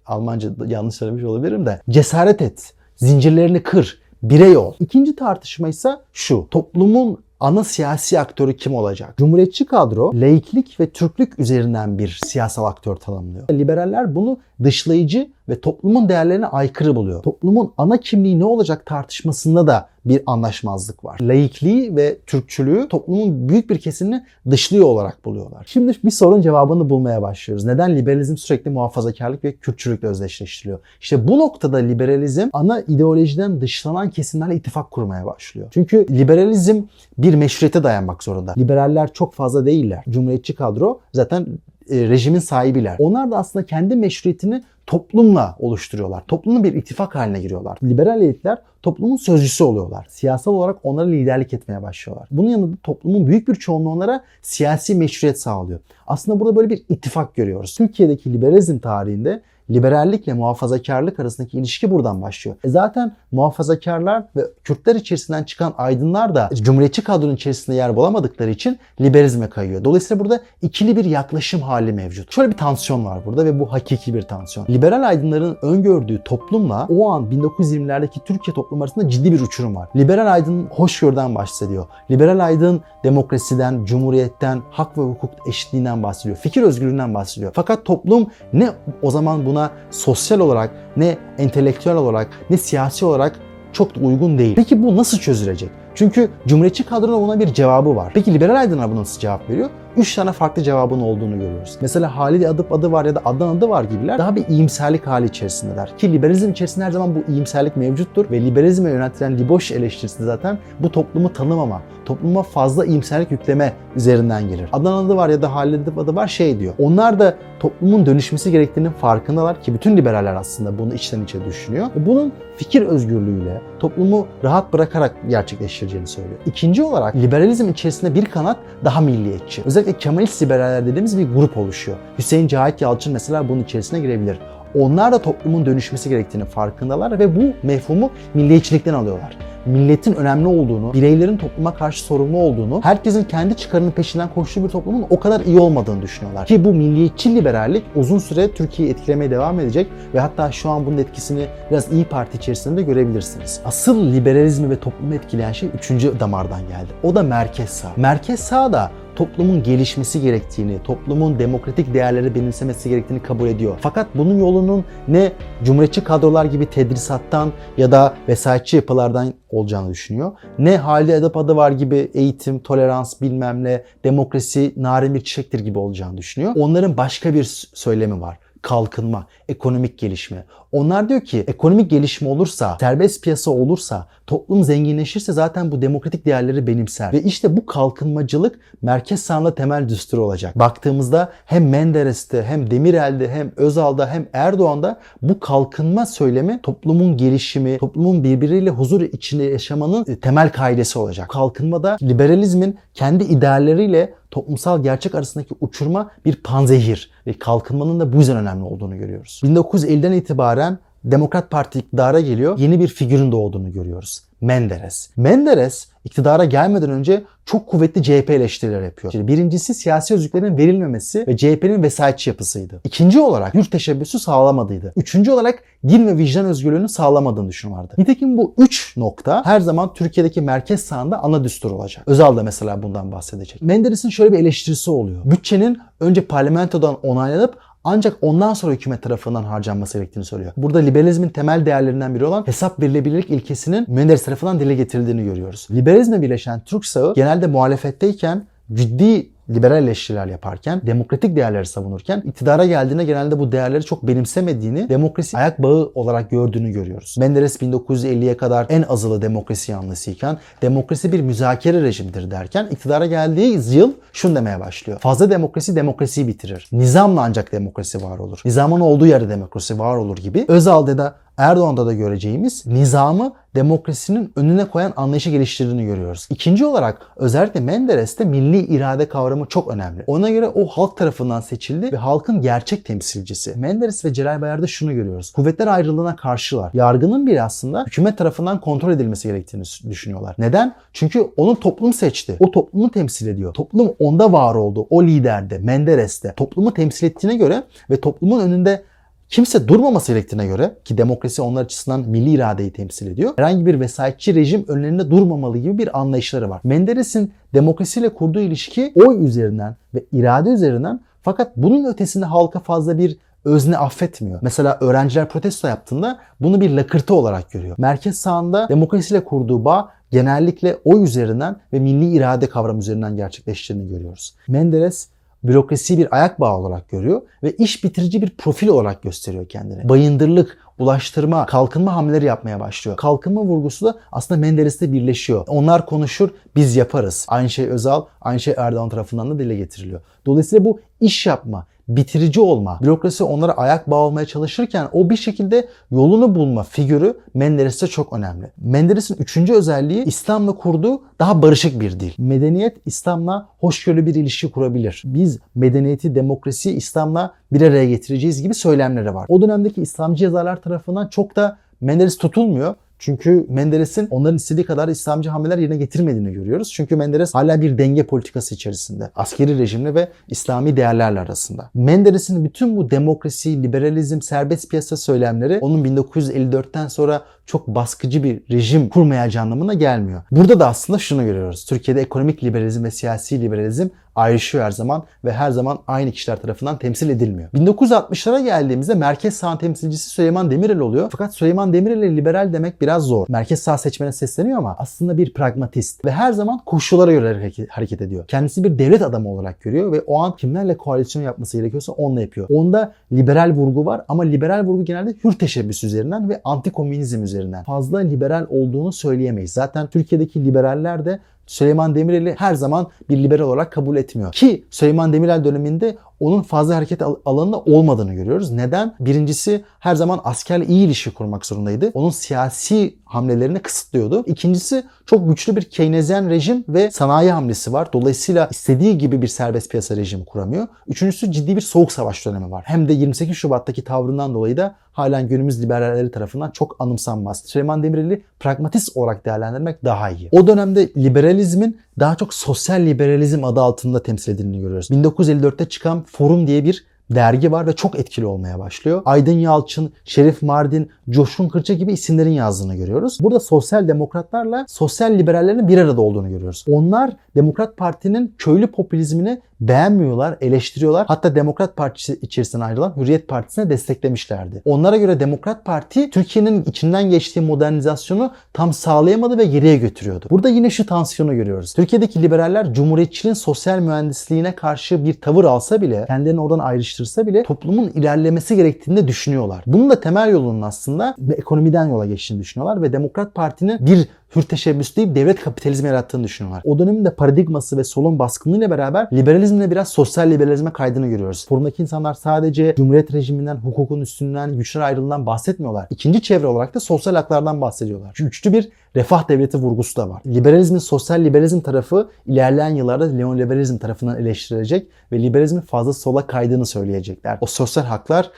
Almanca 0.06 0.50
yanlış 0.66 0.94
söylemiş 0.94 1.24
olabilirim 1.24 1.66
de. 1.66 1.80
Cesaret 1.90 2.42
et. 2.42 2.72
Zincirlerini 2.96 3.62
kır. 3.62 4.00
Birey 4.22 4.56
ol. 4.56 4.74
İkinci 4.80 5.16
tartışma 5.16 5.68
ise 5.68 5.96
şu. 6.12 6.46
Toplumun 6.50 7.18
ana 7.40 7.64
siyasi 7.64 8.20
aktörü 8.20 8.56
kim 8.56 8.74
olacak? 8.74 9.14
Cumhuriyetçi 9.16 9.66
kadro 9.66 10.12
laiklik 10.14 10.80
ve 10.80 10.90
Türklük 10.90 11.38
üzerinden 11.38 11.98
bir 11.98 12.20
siyasal 12.24 12.64
aktör 12.64 12.96
tanımlıyor. 12.96 13.48
Liberaller 13.48 14.14
bunu 14.14 14.38
dışlayıcı 14.62 15.30
ve 15.48 15.60
toplumun 15.60 16.08
değerlerine 16.08 16.46
aykırı 16.46 16.96
buluyor. 16.96 17.22
Toplumun 17.22 17.72
ana 17.76 17.96
kimliği 18.00 18.38
ne 18.38 18.44
olacak 18.44 18.86
tartışmasında 18.86 19.66
da 19.66 19.88
bir 20.04 20.22
anlaşmazlık 20.26 21.04
var. 21.04 21.18
Laikliği 21.20 21.96
ve 21.96 22.18
Türkçülüğü 22.26 22.88
toplumun 22.88 23.48
büyük 23.48 23.70
bir 23.70 23.78
kesimini 23.78 24.24
dışlıyor 24.50 24.84
olarak 24.84 25.24
buluyorlar. 25.24 25.64
Şimdi 25.66 25.92
bir 26.04 26.10
sorun 26.10 26.40
cevabını 26.40 26.90
bulmaya 26.90 27.22
başlıyoruz. 27.22 27.64
Neden 27.64 27.96
liberalizm 27.96 28.36
sürekli 28.36 28.70
muhafazakarlık 28.70 29.44
ve 29.44 29.56
Kürtçülükle 29.56 30.08
özdeşleştiriliyor? 30.08 30.78
İşte 31.00 31.28
bu 31.28 31.38
noktada 31.38 31.76
liberalizm 31.76 32.48
ana 32.52 32.80
ideolojiden 32.80 33.60
dışlanan 33.60 34.10
kesimlerle 34.10 34.56
ittifak 34.56 34.90
kurmaya 34.90 35.26
başlıyor. 35.26 35.68
Çünkü 35.70 36.06
liberalizm 36.10 36.82
bir 37.18 37.34
meşruiyete 37.34 37.82
dayanmak 37.82 38.22
zorunda. 38.22 38.54
Liberaller 38.58 39.12
çok 39.12 39.34
fazla 39.34 39.66
değiller. 39.66 40.04
Cumhuriyetçi 40.08 40.54
kadro 40.54 41.00
zaten 41.12 41.46
rejimin 41.90 42.38
sahibiler. 42.38 42.96
Onlar 42.98 43.30
da 43.30 43.36
aslında 43.36 43.66
kendi 43.66 43.96
meşruiyetini 43.96 44.62
toplumla 44.86 45.56
oluşturuyorlar. 45.58 46.22
Toplumla 46.28 46.64
bir 46.64 46.74
ittifak 46.74 47.14
haline 47.14 47.40
giriyorlar. 47.40 47.78
Liberal 47.82 48.22
elitler 48.22 48.58
toplumun 48.82 49.16
sözcüsü 49.16 49.64
oluyorlar. 49.64 50.06
Siyasal 50.08 50.52
olarak 50.52 50.76
onlara 50.82 51.08
liderlik 51.08 51.52
etmeye 51.52 51.82
başlıyorlar. 51.82 52.28
Bunun 52.30 52.48
yanında 52.48 52.76
toplumun 52.82 53.26
büyük 53.26 53.48
bir 53.48 53.54
çoğunluğu 53.54 53.90
onlara 53.90 54.24
siyasi 54.42 54.94
meşruiyet 54.94 55.40
sağlıyor. 55.40 55.80
Aslında 56.06 56.40
burada 56.40 56.56
böyle 56.56 56.70
bir 56.70 56.82
ittifak 56.88 57.34
görüyoruz. 57.34 57.74
Türkiye'deki 57.76 58.32
liberalizm 58.32 58.78
tarihinde 58.78 59.42
liberallikle 59.70 60.32
muhafazakarlık 60.32 61.20
arasındaki 61.20 61.58
ilişki 61.58 61.90
buradan 61.90 62.22
başlıyor. 62.22 62.56
E 62.64 62.68
zaten 62.68 63.16
muhafazakarlar 63.32 64.24
ve 64.36 64.40
Kürtler 64.64 64.94
içerisinden 64.94 65.44
çıkan 65.44 65.74
aydınlar 65.78 66.34
da 66.34 66.50
Cumhuriyetçi 66.54 67.04
kadronun 67.04 67.34
içerisinde 67.34 67.76
yer 67.76 67.96
bulamadıkları 67.96 68.50
için 68.50 68.78
liberalizme 69.00 69.48
kayıyor. 69.48 69.84
Dolayısıyla 69.84 70.24
burada 70.24 70.40
ikili 70.62 70.96
bir 70.96 71.04
yaklaşım 71.04 71.60
hali 71.60 71.92
mevcut. 71.92 72.34
Şöyle 72.34 72.50
bir 72.50 72.56
tansiyon 72.56 73.04
var 73.04 73.18
burada 73.26 73.44
ve 73.44 73.60
bu 73.60 73.72
hakiki 73.72 74.14
bir 74.14 74.22
tansiyon. 74.22 74.66
Liberal 74.68 75.08
aydınların 75.08 75.58
öngördüğü 75.62 76.22
toplumla 76.24 76.86
o 76.90 77.10
an 77.10 77.24
1920'lerdeki 77.24 78.24
Türkiye 78.24 78.54
toplumu 78.54 78.84
arasında 78.84 79.08
ciddi 79.08 79.32
bir 79.32 79.40
uçurum 79.40 79.76
var. 79.76 79.88
Liberal 79.96 80.32
aydın 80.32 80.66
hoşgörüden 80.70 81.34
bahsediyor. 81.34 81.86
Liberal 82.10 82.44
aydın 82.44 82.82
demokrasiden, 83.04 83.84
cumhuriyetten, 83.84 84.62
hak 84.70 84.98
ve 84.98 85.02
hukuk 85.02 85.30
eşitliğinden 85.48 86.02
bahsediyor. 86.02 86.36
Fikir 86.36 86.62
özgürlüğünden 86.62 87.14
bahsediyor. 87.14 87.52
Fakat 87.54 87.84
toplum 87.84 88.26
ne 88.52 88.70
o 89.02 89.10
zaman 89.10 89.46
buna 89.54 89.70
sosyal 89.90 90.40
olarak, 90.40 90.70
ne 90.96 91.18
entelektüel 91.38 91.96
olarak, 91.96 92.28
ne 92.50 92.56
siyasi 92.56 93.04
olarak 93.04 93.36
çok 93.72 93.96
da 93.96 94.00
uygun 94.00 94.38
değil. 94.38 94.54
Peki 94.56 94.82
bu 94.82 94.96
nasıl 94.96 95.18
çözülecek? 95.18 95.70
Çünkü 95.94 96.28
Cumhuriyetçi 96.46 96.84
kadronun 96.84 97.22
buna 97.22 97.40
bir 97.40 97.54
cevabı 97.54 97.96
var. 97.96 98.12
Peki 98.14 98.34
liberal 98.34 98.54
aydınlar 98.60 98.90
buna 98.90 99.00
nasıl 99.00 99.20
cevap 99.20 99.50
veriyor? 99.50 99.70
Üç 99.96 100.14
tane 100.14 100.32
farklı 100.32 100.62
cevabın 100.62 101.00
olduğunu 101.00 101.38
görüyoruz. 101.38 101.78
Mesela 101.80 102.16
Halide 102.16 102.48
Adıp 102.48 102.72
adı 102.72 102.92
var 102.92 103.04
ya 103.04 103.14
da 103.14 103.20
Adnan 103.24 103.56
adı 103.56 103.68
var 103.68 103.84
gibiler 103.84 104.18
daha 104.18 104.36
bir 104.36 104.48
iyimserlik 104.48 105.06
hali 105.06 105.26
içerisindeler. 105.26 105.98
Ki 105.98 106.12
liberalizm 106.12 106.50
içerisinde 106.50 106.84
her 106.84 106.92
zaman 106.92 107.14
bu 107.14 107.32
iyimserlik 107.32 107.76
mevcuttur 107.76 108.30
ve 108.30 108.40
liberalizme 108.40 108.90
yöneltilen 108.90 109.38
Liboş 109.38 109.72
eleştirisi 109.72 110.24
zaten 110.24 110.58
bu 110.80 110.92
toplumu 110.92 111.32
tanımama, 111.32 111.82
topluma 112.04 112.42
fazla 112.42 112.84
iyimserlik 112.86 113.30
yükleme 113.30 113.72
üzerinden 113.96 114.48
gelir. 114.48 114.68
Adnan 114.72 115.04
adı 115.04 115.16
var 115.16 115.28
ya 115.28 115.42
da 115.42 115.54
Adıp 115.54 115.98
adı 115.98 116.16
var 116.16 116.28
şey 116.28 116.60
diyor. 116.60 116.74
Onlar 116.78 117.18
da 117.18 117.34
toplumun 117.60 118.06
dönüşmesi 118.06 118.52
gerektiğinin 118.52 118.90
farkındalar 118.90 119.62
ki 119.62 119.74
bütün 119.74 119.96
liberaller 119.96 120.34
aslında 120.34 120.78
bunu 120.78 120.94
içten 120.94 121.24
içe 121.24 121.44
düşünüyor. 121.44 121.86
Bunun 121.96 122.32
fikir 122.56 122.82
özgürlüğüyle 122.82 123.60
toplumu 123.78 124.26
rahat 124.44 124.72
bırakarak 124.72 125.14
gerçekleştireceğini 125.28 126.06
söylüyor. 126.06 126.38
İkinci 126.46 126.82
olarak 126.82 127.16
liberalizm 127.16 127.68
içerisinde 127.68 128.14
bir 128.14 128.24
kanat 128.24 128.56
daha 128.84 129.00
milliyetçi. 129.00 129.62
Özellikle 129.64 129.83
Özellikle 129.84 129.98
Kemalist 129.98 130.42
liberaller 130.42 130.86
dediğimiz 130.86 131.18
bir 131.18 131.34
grup 131.34 131.56
oluşuyor. 131.56 131.98
Hüseyin 132.18 132.46
Cahit 132.46 132.80
Yalçın 132.80 133.12
mesela 133.12 133.48
bunun 133.48 133.62
içerisine 133.62 134.00
girebilir. 134.00 134.38
Onlar 134.78 135.12
da 135.12 135.22
toplumun 135.22 135.66
dönüşmesi 135.66 136.08
gerektiğini 136.08 136.44
farkındalar 136.44 137.18
ve 137.18 137.36
bu 137.36 137.42
mefhumu 137.62 138.10
milliyetçilikten 138.34 138.94
alıyorlar. 138.94 139.36
Milletin 139.66 140.14
önemli 140.14 140.46
olduğunu, 140.46 140.92
bireylerin 140.92 141.36
topluma 141.36 141.74
karşı 141.74 142.04
sorumlu 142.04 142.38
olduğunu, 142.38 142.80
herkesin 142.82 143.24
kendi 143.24 143.56
çıkarının 143.56 143.90
peşinden 143.90 144.28
koştuğu 144.34 144.64
bir 144.64 144.68
toplumun 144.68 145.06
o 145.10 145.20
kadar 145.20 145.40
iyi 145.40 145.58
olmadığını 145.58 146.02
düşünüyorlar. 146.02 146.46
Ki 146.46 146.64
bu 146.64 146.72
milliyetçi 146.74 147.34
liberallik 147.34 147.84
uzun 147.96 148.18
süre 148.18 148.50
Türkiye'yi 148.50 148.94
etkilemeye 148.94 149.30
devam 149.30 149.60
edecek 149.60 149.86
ve 150.14 150.20
hatta 150.20 150.52
şu 150.52 150.70
an 150.70 150.86
bunun 150.86 150.98
etkisini 150.98 151.46
biraz 151.70 151.92
İyi 151.92 152.04
Parti 152.04 152.36
içerisinde 152.36 152.76
de 152.76 152.82
görebilirsiniz. 152.82 153.60
Asıl 153.64 154.12
liberalizmi 154.12 154.70
ve 154.70 154.76
toplumu 154.76 155.14
etkileyen 155.14 155.52
şey 155.52 155.68
üçüncü 155.74 156.20
damardan 156.20 156.60
geldi. 156.60 156.88
O 157.02 157.14
da 157.14 157.22
merkez 157.22 157.70
sağ. 157.70 157.88
Merkez 157.96 158.40
sağ 158.40 158.72
da 158.72 158.90
toplumun 159.16 159.62
gelişmesi 159.62 160.20
gerektiğini, 160.20 160.82
toplumun 160.84 161.38
demokratik 161.38 161.94
değerleri 161.94 162.34
benimsemesi 162.34 162.88
gerektiğini 162.88 163.22
kabul 163.22 163.48
ediyor. 163.48 163.78
Fakat 163.80 164.06
bunun 164.14 164.38
yolunun 164.38 164.84
ne 165.08 165.32
cumhuriyetçi 165.64 166.04
kadrolar 166.04 166.44
gibi 166.44 166.66
tedrisattan 166.66 167.52
ya 167.76 167.92
da 167.92 168.14
vesayetçi 168.28 168.76
yapılardan 168.76 169.34
olacağını 169.50 169.90
düşünüyor. 169.90 170.32
Ne 170.58 170.76
Halide 170.76 171.14
Edip 171.14 171.36
adı 171.36 171.56
var 171.56 171.70
gibi 171.70 172.10
eğitim, 172.14 172.58
tolerans, 172.58 173.20
bilmem 173.20 173.64
ne, 173.64 173.84
demokrasi, 174.04 174.72
narin 174.76 175.14
bir 175.14 175.20
çiçektir 175.20 175.60
gibi 175.60 175.78
olacağını 175.78 176.18
düşünüyor. 176.18 176.52
Onların 176.56 176.96
başka 176.96 177.34
bir 177.34 177.44
söylemi 177.74 178.20
var 178.20 178.38
kalkınma, 178.64 179.26
ekonomik 179.48 179.98
gelişme. 179.98 180.44
Onlar 180.72 181.08
diyor 181.08 181.20
ki 181.20 181.44
ekonomik 181.46 181.90
gelişme 181.90 182.28
olursa, 182.28 182.76
serbest 182.80 183.24
piyasa 183.24 183.50
olursa, 183.50 184.06
toplum 184.26 184.64
zenginleşirse 184.64 185.32
zaten 185.32 185.72
bu 185.72 185.82
demokratik 185.82 186.26
değerleri 186.26 186.66
benimser. 186.66 187.12
Ve 187.12 187.22
işte 187.22 187.56
bu 187.56 187.66
kalkınmacılık 187.66 188.60
merkez 188.82 189.22
sağında 189.22 189.54
temel 189.54 189.88
düstur 189.88 190.18
olacak. 190.18 190.58
Baktığımızda 190.58 191.32
hem 191.46 191.68
Menderes'te 191.68 192.42
hem 192.42 192.70
Demirel'de 192.70 193.28
hem 193.28 193.52
Özal'da 193.56 194.10
hem 194.10 194.26
Erdoğan'da 194.32 195.00
bu 195.22 195.40
kalkınma 195.40 196.06
söylemi 196.06 196.60
toplumun 196.62 197.16
gelişimi, 197.16 197.78
toplumun 197.78 198.24
birbiriyle 198.24 198.70
huzur 198.70 199.00
içinde 199.00 199.44
yaşamanın 199.44 200.04
temel 200.04 200.52
kaidesi 200.52 200.98
olacak. 200.98 201.28
Kalkınmada 201.28 201.96
liberalizmin 202.02 202.78
kendi 202.94 203.24
idealleriyle 203.24 204.14
toplumsal 204.34 204.82
gerçek 204.82 205.14
arasındaki 205.14 205.54
uçurma 205.60 206.10
bir 206.24 206.36
panzehir 206.36 207.10
ve 207.26 207.32
kalkınmanın 207.32 208.00
da 208.00 208.12
bu 208.12 208.16
yüzden 208.16 208.36
önemli 208.36 208.64
olduğunu 208.64 208.98
görüyoruz. 208.98 209.40
1950'den 209.44 210.12
itibaren 210.12 210.78
Demokrat 211.04 211.50
Parti 211.50 211.78
iktidara 211.78 212.20
geliyor. 212.20 212.58
Yeni 212.58 212.80
bir 212.80 212.88
figürün 212.88 213.32
doğduğunu 213.32 213.72
görüyoruz. 213.72 214.22
Menderes. 214.40 215.10
Menderes 215.16 215.88
iktidara 216.04 216.44
gelmeden 216.44 216.90
önce 216.90 217.24
çok 217.46 217.66
kuvvetli 217.66 218.02
CHP 218.02 218.30
eleştiriler 218.30 218.82
yapıyor. 218.82 219.12
Şimdi 219.12 219.28
birincisi 219.28 219.74
siyasi 219.74 220.14
özgürlüklerin 220.14 220.56
verilmemesi 220.56 221.26
ve 221.26 221.36
CHP'nin 221.36 221.82
vesayetçi 221.82 222.30
yapısıydı. 222.30 222.80
İkinci 222.84 223.20
olarak 223.20 223.54
yurt 223.54 223.70
teşebbüsü 223.70 224.18
sağlamadıydı. 224.18 224.92
Üçüncü 224.96 225.30
olarak 225.30 225.62
din 225.88 226.06
ve 226.06 226.16
vicdan 226.16 226.44
özgürlüğünü 226.46 226.88
sağlamadığını 226.88 227.48
düşünüyorlardı. 227.48 227.94
Nitekim 227.98 228.36
bu 228.38 228.54
üç 228.58 228.96
nokta 228.96 229.42
her 229.44 229.60
zaman 229.60 229.94
Türkiye'deki 229.94 230.40
merkez 230.40 230.80
sağında 230.80 231.22
ana 231.22 231.44
düstur 231.44 231.70
olacak. 231.70 232.04
Özal 232.06 232.36
da 232.36 232.42
mesela 232.42 232.82
bundan 232.82 233.12
bahsedecek. 233.12 233.62
Menderes'in 233.62 234.08
şöyle 234.08 234.32
bir 234.32 234.38
eleştirisi 234.38 234.90
oluyor. 234.90 235.20
Bütçenin 235.24 235.78
önce 236.00 236.24
parlamentodan 236.24 236.94
onaylanıp 237.02 237.58
ancak 237.84 238.16
ondan 238.20 238.54
sonra 238.54 238.72
hükümet 238.72 239.02
tarafından 239.02 239.44
harcanması 239.44 239.98
gerektiğini 239.98 240.24
söylüyor. 240.24 240.52
Burada 240.56 240.78
liberalizmin 240.78 241.28
temel 241.28 241.66
değerlerinden 241.66 242.14
biri 242.14 242.24
olan 242.24 242.46
hesap 242.46 242.80
verilebilirlik 242.82 243.30
ilkesinin 243.30 243.86
Menderes 243.88 244.24
tarafından 244.24 244.60
dile 244.60 244.74
getirildiğini 244.74 245.24
görüyoruz. 245.24 245.68
Liberalizmle 245.70 246.22
birleşen 246.22 246.60
Türk 246.60 246.86
sağı 246.86 247.14
genelde 247.14 247.46
muhalefetteyken 247.46 248.46
ciddi 248.72 249.34
liberal 249.50 249.82
eleştiriler 249.82 250.26
yaparken, 250.26 250.80
demokratik 250.86 251.36
değerleri 251.36 251.66
savunurken 251.66 252.22
iktidara 252.26 252.64
geldiğinde 252.66 253.04
genelde 253.04 253.38
bu 253.38 253.52
değerleri 253.52 253.84
çok 253.84 254.06
benimsemediğini, 254.06 254.88
demokrasi 254.88 255.38
ayak 255.38 255.62
bağı 255.62 255.92
olarak 255.94 256.30
gördüğünü 256.30 256.70
görüyoruz. 256.70 257.16
Menderes 257.18 257.56
1950'ye 257.62 258.36
kadar 258.36 258.66
en 258.68 258.82
azılı 258.82 259.22
demokrasi 259.22 259.72
yanlısıyken, 259.72 260.38
demokrasi 260.62 261.12
bir 261.12 261.20
müzakere 261.20 261.82
rejimidir 261.82 262.30
derken 262.30 262.66
iktidara 262.70 263.06
geldiği 263.06 263.76
yıl 263.76 263.92
şunu 264.12 264.36
demeye 264.36 264.60
başlıyor. 264.60 264.98
Fazla 264.98 265.30
demokrasi 265.30 265.76
demokrasiyi 265.76 266.26
bitirir. 266.26 266.68
Nizamla 266.72 267.22
ancak 267.22 267.52
demokrasi 267.52 268.02
var 268.02 268.18
olur. 268.18 268.40
Nizamın 268.44 268.80
olduğu 268.80 269.06
yerde 269.06 269.28
demokrasi 269.28 269.78
var 269.78 269.96
olur 269.96 270.16
gibi. 270.16 270.44
Özal'da 270.48 270.98
da 270.98 271.14
Erdoğan'da 271.36 271.86
da 271.86 271.92
göreceğimiz 271.92 272.66
nizamı 272.66 273.32
demokrasinin 273.54 274.32
önüne 274.36 274.64
koyan 274.64 274.92
anlayışı 274.96 275.30
geliştirdiğini 275.30 275.84
görüyoruz. 275.84 276.28
İkinci 276.30 276.66
olarak 276.66 277.06
özellikle 277.16 277.60
Menderes'te 277.60 278.24
milli 278.24 278.58
irade 278.58 279.08
kavramı 279.08 279.46
çok 279.46 279.72
önemli. 279.72 280.04
Ona 280.06 280.30
göre 280.30 280.48
o 280.48 280.66
halk 280.66 280.96
tarafından 280.96 281.40
seçildi 281.40 281.92
ve 281.92 281.96
halkın 281.96 282.40
gerçek 282.40 282.84
temsilcisi. 282.84 283.54
Menderes 283.56 284.04
ve 284.04 284.12
Celal 284.12 284.40
Bayar'da 284.40 284.66
şunu 284.66 284.94
görüyoruz. 284.94 285.32
Kuvvetler 285.32 285.66
ayrılığına 285.66 286.16
karşılar. 286.16 286.70
Yargının 286.74 287.26
bile 287.26 287.42
aslında 287.42 287.84
hükümet 287.86 288.18
tarafından 288.18 288.60
kontrol 288.60 288.92
edilmesi 288.92 289.28
gerektiğini 289.28 289.64
düşünüyorlar. 289.90 290.34
Neden? 290.38 290.74
Çünkü 290.92 291.20
onu 291.36 291.60
toplum 291.60 291.92
seçti. 291.92 292.36
O 292.40 292.50
toplumu 292.50 292.90
temsil 292.90 293.26
ediyor. 293.26 293.54
Toplum 293.54 293.94
onda 293.98 294.32
var 294.32 294.54
oldu. 294.54 294.86
O 294.90 295.02
liderde, 295.02 295.58
Menderes'te. 295.58 296.32
Toplumu 296.36 296.74
temsil 296.74 297.06
ettiğine 297.06 297.36
göre 297.36 297.62
ve 297.90 298.00
toplumun 298.00 298.40
önünde 298.40 298.84
kimse 299.28 299.68
durmaması 299.68 300.12
gerektiğine 300.12 300.46
göre 300.46 300.74
ki 300.84 300.98
demokrasi 300.98 301.42
onlar 301.42 301.64
açısından 301.64 302.00
milli 302.00 302.30
iradeyi 302.30 302.72
temsil 302.72 303.06
ediyor. 303.06 303.32
Herhangi 303.36 303.66
bir 303.66 303.80
vesayetçi 303.80 304.34
rejim 304.34 304.64
önlerinde 304.68 305.10
durmamalı 305.10 305.58
gibi 305.58 305.78
bir 305.78 306.00
anlayışları 306.00 306.50
var. 306.50 306.60
Menderes'in 306.64 307.32
demokrasiyle 307.54 308.08
kurduğu 308.08 308.40
ilişki 308.40 308.92
oy 308.94 309.26
üzerinden 309.26 309.76
ve 309.94 310.04
irade 310.12 310.50
üzerinden 310.50 311.00
fakat 311.22 311.56
bunun 311.56 311.84
ötesinde 311.84 312.24
halka 312.24 312.60
fazla 312.60 312.98
bir 312.98 313.18
özne 313.44 313.76
affetmiyor. 313.76 314.38
Mesela 314.42 314.78
öğrenciler 314.80 315.28
protesto 315.28 315.68
yaptığında 315.68 316.18
bunu 316.40 316.60
bir 316.60 316.70
lakırtı 316.70 317.14
olarak 317.14 317.50
görüyor. 317.50 317.76
Merkez 317.78 318.18
sağında 318.18 318.68
demokrasiyle 318.68 319.24
kurduğu 319.24 319.64
bağ 319.64 319.90
genellikle 320.10 320.76
oy 320.84 321.04
üzerinden 321.04 321.56
ve 321.72 321.78
milli 321.78 322.16
irade 322.16 322.48
kavramı 322.48 322.78
üzerinden 322.78 323.16
gerçekleştiğini 323.16 323.88
görüyoruz. 323.88 324.34
Menderes 324.48 325.08
bürokrasiyi 325.44 325.98
bir 325.98 326.16
ayak 326.16 326.40
bağı 326.40 326.56
olarak 326.56 326.88
görüyor 326.88 327.22
ve 327.42 327.52
iş 327.56 327.84
bitirici 327.84 328.22
bir 328.22 328.30
profil 328.30 328.68
olarak 328.68 329.02
gösteriyor 329.02 329.48
kendini. 329.48 329.88
Bayındırlık, 329.88 330.58
ulaştırma, 330.78 331.46
kalkınma 331.46 331.94
hamleleri 331.94 332.24
yapmaya 332.24 332.60
başlıyor. 332.60 332.96
Kalkınma 332.96 333.40
vurgusu 333.40 333.86
da 333.86 333.94
aslında 334.12 334.40
Menderes'te 334.40 334.92
birleşiyor. 334.92 335.44
Onlar 335.48 335.86
konuşur, 335.86 336.28
biz 336.56 336.76
yaparız. 336.76 337.26
Aynı 337.28 337.50
şey 337.50 337.66
Özal, 337.66 338.04
aynı 338.20 338.40
şey 338.40 338.54
Erdoğan 338.56 338.88
tarafından 338.88 339.30
da 339.30 339.38
dile 339.38 339.56
getiriliyor. 339.56 340.00
Dolayısıyla 340.26 340.64
bu 340.64 340.80
iş 341.00 341.26
yapma, 341.26 341.66
bitirici 341.88 342.40
olma, 342.40 342.78
bürokrasi 342.82 343.24
onlara 343.24 343.52
ayak 343.52 343.90
bağı 343.90 344.00
olmaya 344.00 344.26
çalışırken 344.26 344.88
o 344.92 345.10
bir 345.10 345.16
şekilde 345.16 345.68
yolunu 345.90 346.34
bulma 346.34 346.62
figürü 346.62 347.16
Menderes'te 347.34 347.86
çok 347.86 348.12
önemli. 348.12 348.50
Menderes'in 348.58 349.16
üçüncü 349.18 349.52
özelliği 349.52 350.04
İslam'la 350.04 350.52
kurduğu 350.52 351.02
daha 351.18 351.42
barışık 351.42 351.80
bir 351.80 352.00
dil. 352.00 352.12
Medeniyet 352.18 352.76
İslam'la 352.86 353.48
hoşgörülü 353.58 354.06
bir 354.06 354.14
ilişki 354.14 354.50
kurabilir. 354.50 355.02
Biz 355.04 355.38
medeniyeti, 355.54 356.14
demokrasiyi 356.14 356.76
İslam'la 356.76 357.34
bir 357.52 357.60
araya 357.60 357.84
getireceğiz 357.84 358.42
gibi 358.42 358.54
söylemleri 358.54 359.14
var. 359.14 359.26
O 359.28 359.42
dönemdeki 359.42 359.82
İslamcı 359.82 360.24
yazarlar 360.24 360.62
tarafından 360.62 361.08
çok 361.08 361.36
da 361.36 361.56
Menderes 361.80 362.18
tutulmuyor. 362.18 362.74
Çünkü 363.04 363.46
Menderes'in 363.48 364.08
onların 364.10 364.36
istediği 364.36 364.64
kadar 364.66 364.88
İslamcı 364.88 365.30
hamleler 365.30 365.58
yerine 365.58 365.76
getirmediğini 365.76 366.32
görüyoruz. 366.32 366.72
Çünkü 366.72 366.96
Menderes 366.96 367.34
hala 367.34 367.60
bir 367.60 367.78
denge 367.78 368.02
politikası 368.06 368.54
içerisinde. 368.54 369.10
Askeri 369.14 369.58
rejimle 369.58 369.94
ve 369.94 370.08
İslami 370.28 370.76
değerlerle 370.76 371.20
arasında. 371.20 371.70
Menderes'in 371.74 372.44
bütün 372.44 372.76
bu 372.76 372.90
demokrasi, 372.90 373.62
liberalizm, 373.62 374.20
serbest 374.20 374.70
piyasa 374.70 374.96
söylemleri 374.96 375.58
onun 375.60 375.84
1954'ten 375.84 376.88
sonra 376.88 377.24
çok 377.46 377.68
baskıcı 377.68 378.24
bir 378.24 378.42
rejim 378.50 378.88
kurmayacağı 378.88 379.42
anlamına 379.42 379.74
gelmiyor. 379.74 380.22
Burada 380.30 380.60
da 380.60 380.68
aslında 380.68 380.98
şunu 380.98 381.24
görüyoruz. 381.24 381.64
Türkiye'de 381.64 382.00
ekonomik 382.00 382.44
liberalizm 382.44 382.84
ve 382.84 382.90
siyasi 382.90 383.40
liberalizm 383.40 383.88
ayrışıyor 384.14 384.64
her 384.64 384.70
zaman 384.70 385.04
ve 385.24 385.32
her 385.32 385.50
zaman 385.50 385.78
aynı 385.86 386.10
kişiler 386.10 386.42
tarafından 386.42 386.78
temsil 386.78 387.08
edilmiyor. 387.08 387.50
1960'lara 387.50 388.44
geldiğimizde 388.44 388.94
merkez 388.94 389.36
sağ 389.36 389.58
temsilcisi 389.58 390.10
Süleyman 390.10 390.50
Demirel 390.50 390.78
oluyor. 390.78 391.08
Fakat 391.12 391.34
Süleyman 391.34 391.72
Demirel'e 391.72 392.16
liberal 392.16 392.52
demek 392.52 392.80
biraz 392.80 393.02
zor. 393.02 393.26
Merkez 393.28 393.62
sağ 393.62 393.78
seçmene 393.78 394.12
sesleniyor 394.12 394.58
ama 394.58 394.76
aslında 394.78 395.18
bir 395.18 395.32
pragmatist 395.34 396.04
ve 396.04 396.10
her 396.10 396.32
zaman 396.32 396.60
koşullara 396.66 397.12
göre 397.12 397.52
hareket 397.68 398.00
ediyor. 398.00 398.24
Kendisi 398.28 398.64
bir 398.64 398.78
devlet 398.78 399.02
adamı 399.02 399.28
olarak 399.28 399.60
görüyor 399.60 399.92
ve 399.92 400.00
o 400.00 400.22
an 400.22 400.36
kimlerle 400.36 400.76
koalisyon 400.76 401.22
yapması 401.22 401.56
gerekiyorsa 401.56 401.92
onunla 401.92 402.20
yapıyor. 402.20 402.46
Onda 402.50 402.92
liberal 403.12 403.50
vurgu 403.50 403.86
var 403.86 404.04
ama 404.08 404.22
liberal 404.22 404.66
vurgu 404.66 404.84
genelde 404.84 405.14
hür 405.24 405.32
teşebbüs 405.32 405.84
üzerinden 405.84 406.28
ve 406.28 406.40
anti 406.44 406.72
komünizm 406.72 407.22
üzerinden. 407.34 407.64
Fazla 407.64 407.98
liberal 407.98 408.46
olduğunu 408.48 408.92
söyleyemeyiz. 408.92 409.52
Zaten 409.52 409.86
Türkiye'deki 409.86 410.44
liberaller 410.44 411.04
de 411.04 411.20
Süleyman 411.46 411.94
Demirel'i 411.94 412.34
her 412.38 412.54
zaman 412.54 412.86
bir 413.08 413.16
liberal 413.22 413.44
olarak 413.44 413.72
kabul 413.72 413.96
etmiyor. 413.96 414.32
Ki 414.32 414.64
Süleyman 414.70 415.12
Demirel 415.12 415.44
döneminde 415.44 415.96
onun 416.20 416.42
fazla 416.42 416.76
hareket 416.76 417.02
al- 417.02 417.16
alanında 417.24 417.60
olmadığını 417.60 418.14
görüyoruz. 418.14 418.50
Neden? 418.50 418.94
Birincisi 419.00 419.64
her 419.80 419.94
zaman 419.94 420.20
askerle 420.24 420.66
iyi 420.66 420.86
ilişki 420.86 421.10
kurmak 421.10 421.46
zorundaydı. 421.46 421.90
Onun 421.94 422.10
siyasi 422.10 422.94
hamlelerini 423.04 423.58
kısıtlıyordu. 423.58 424.22
İkincisi 424.26 424.84
çok 425.06 425.28
güçlü 425.28 425.56
bir 425.56 425.62
Keynesyen 425.62 426.30
rejim 426.30 426.64
ve 426.68 426.90
sanayi 426.90 427.30
hamlesi 427.32 427.72
var. 427.72 427.92
Dolayısıyla 427.92 428.48
istediği 428.50 428.98
gibi 428.98 429.22
bir 429.22 429.28
serbest 429.28 429.70
piyasa 429.70 429.96
rejimi 429.96 430.24
kuramıyor. 430.24 430.68
Üçüncüsü 430.86 431.32
ciddi 431.32 431.56
bir 431.56 431.60
soğuk 431.60 431.92
savaş 431.92 432.26
dönemi 432.26 432.50
var. 432.50 432.64
Hem 432.66 432.88
de 432.88 432.92
28 432.92 433.36
Şubat'taki 433.36 433.84
tavrından 433.84 434.34
dolayı 434.34 434.56
da 434.56 434.74
halen 434.92 435.28
günümüz 435.28 435.62
liberalleri 435.62 436.10
tarafından 436.10 436.50
çok 436.50 436.76
anımsanmaz. 436.78 437.42
Süleyman 437.46 437.82
Demirel'i 437.82 438.22
pragmatist 438.40 438.96
olarak 438.96 439.26
değerlendirmek 439.26 439.84
daha 439.84 440.10
iyi. 440.10 440.28
O 440.32 440.46
dönemde 440.46 440.88
liberalizmin 441.34 441.78
daha 441.98 442.16
çok 442.16 442.34
sosyal 442.34 442.86
liberalizm 442.86 443.44
adı 443.44 443.60
altında 443.60 444.02
temsil 444.02 444.32
edildiğini 444.32 444.60
görüyoruz. 444.60 444.90
1954'te 444.90 445.68
çıkan 445.68 446.04
Forum 446.04 446.46
diye 446.46 446.64
bir 446.64 446.84
dergi 447.10 447.52
var 447.52 447.66
ve 447.66 447.72
çok 447.72 447.98
etkili 447.98 448.26
olmaya 448.26 448.58
başlıyor. 448.58 449.02
Aydın 449.04 449.32
Yalçın, 449.32 449.92
Şerif 450.04 450.42
Mardin, 450.42 450.90
Coşkun 451.10 451.48
Kırça 451.48 451.74
gibi 451.74 451.92
isimlerin 451.92 452.30
yazdığını 452.30 452.74
görüyoruz. 452.74 453.18
Burada 453.20 453.40
sosyal 453.40 453.88
demokratlarla 453.88 454.66
sosyal 454.68 455.18
liberallerin 455.18 455.68
bir 455.68 455.78
arada 455.78 456.00
olduğunu 456.00 456.28
görüyoruz. 456.28 456.64
Onlar 456.68 457.16
Demokrat 457.36 457.76
Parti'nin 457.76 458.34
köylü 458.38 458.66
popülizmini 458.66 459.40
beğenmiyorlar, 459.60 460.36
eleştiriyorlar. 460.40 461.06
Hatta 461.08 461.34
Demokrat 461.34 461.76
Partisi 461.76 462.18
içerisinden 462.22 462.64
ayrılan 462.64 462.94
Hürriyet 462.96 463.28
Partisi'ne 463.28 463.70
desteklemişlerdi. 463.70 464.62
Onlara 464.64 464.96
göre 464.96 465.20
Demokrat 465.20 465.64
Parti 465.64 466.10
Türkiye'nin 466.10 466.64
içinden 466.64 467.10
geçtiği 467.10 467.40
modernizasyonu 467.40 468.32
tam 468.52 468.72
sağlayamadı 468.72 469.38
ve 469.38 469.44
geriye 469.44 469.76
götürüyordu. 469.76 470.26
Burada 470.30 470.48
yine 470.48 470.70
şu 470.70 470.86
tansiyonu 470.86 471.34
görüyoruz. 471.34 471.74
Türkiye'deki 471.74 472.22
liberaller 472.22 472.74
Cumhuriyetçiliğin 472.74 473.34
sosyal 473.34 473.78
mühendisliğine 473.78 474.54
karşı 474.54 475.04
bir 475.04 475.20
tavır 475.20 475.44
alsa 475.44 475.80
bile, 475.80 476.04
kendilerini 476.06 476.40
oradan 476.40 476.58
ayrıştırsa 477.04 477.26
bile 477.26 477.42
toplumun 477.42 477.88
ilerlemesi 477.88 478.56
gerektiğini 478.56 478.96
de 478.96 479.08
düşünüyorlar. 479.08 479.64
Bunun 479.66 479.90
da 479.90 480.00
temel 480.00 480.30
yolunun 480.30 480.62
aslında 480.62 481.14
ekonomiden 481.36 481.86
yola 481.88 482.06
geçtiğini 482.06 482.40
düşünüyorlar 482.40 482.82
ve 482.82 482.92
Demokrat 482.92 483.34
Parti'nin 483.34 483.86
bir 483.86 484.08
hür 484.36 484.42
teşebbüs 484.42 484.96
deyip 484.96 485.14
devlet 485.14 485.40
kapitalizmi 485.40 485.88
yarattığını 485.88 486.24
düşünüyorlar. 486.24 486.62
O 486.64 486.78
dönemin 486.78 487.04
de 487.04 487.14
paradigması 487.14 487.76
ve 487.76 487.84
solun 487.84 488.18
baskınlığıyla 488.18 488.70
beraber 488.70 489.08
liberalizmle 489.12 489.70
biraz 489.70 489.88
sosyal 489.88 490.30
liberalizme 490.30 490.72
kaydığını 490.72 491.06
görüyoruz. 491.06 491.46
Forumdaki 491.48 491.82
insanlar 491.82 492.14
sadece 492.14 492.74
cumhuriyet 492.76 493.12
rejiminden, 493.14 493.56
hukukun 493.56 494.00
üstünden, 494.00 494.56
güçler 494.56 494.80
ayrılığından 494.80 495.26
bahsetmiyorlar. 495.26 495.86
İkinci 495.90 496.22
çevre 496.22 496.46
olarak 496.46 496.74
da 496.74 496.80
sosyal 496.80 497.14
haklardan 497.14 497.60
bahsediyorlar. 497.60 498.10
Çünkü 498.14 498.30
güçlü 498.30 498.52
bir 498.52 498.68
refah 498.96 499.28
devleti 499.28 499.58
vurgusu 499.58 499.96
da 499.96 500.10
var. 500.10 500.22
Liberalizmin 500.26 500.78
sosyal 500.78 501.24
liberalizm 501.24 501.60
tarafı 501.60 502.08
ilerleyen 502.26 502.74
yıllarda 502.74 503.12
neoliberalizm 503.12 503.78
tarafından 503.78 504.20
eleştirilecek 504.20 504.88
ve 505.12 505.22
liberalizmin 505.22 505.60
fazla 505.60 505.92
sola 505.92 506.26
kaydığını 506.26 506.66
söyleyecekler. 506.66 507.38
O 507.40 507.46
sosyal 507.46 507.84
haklar 507.84 508.30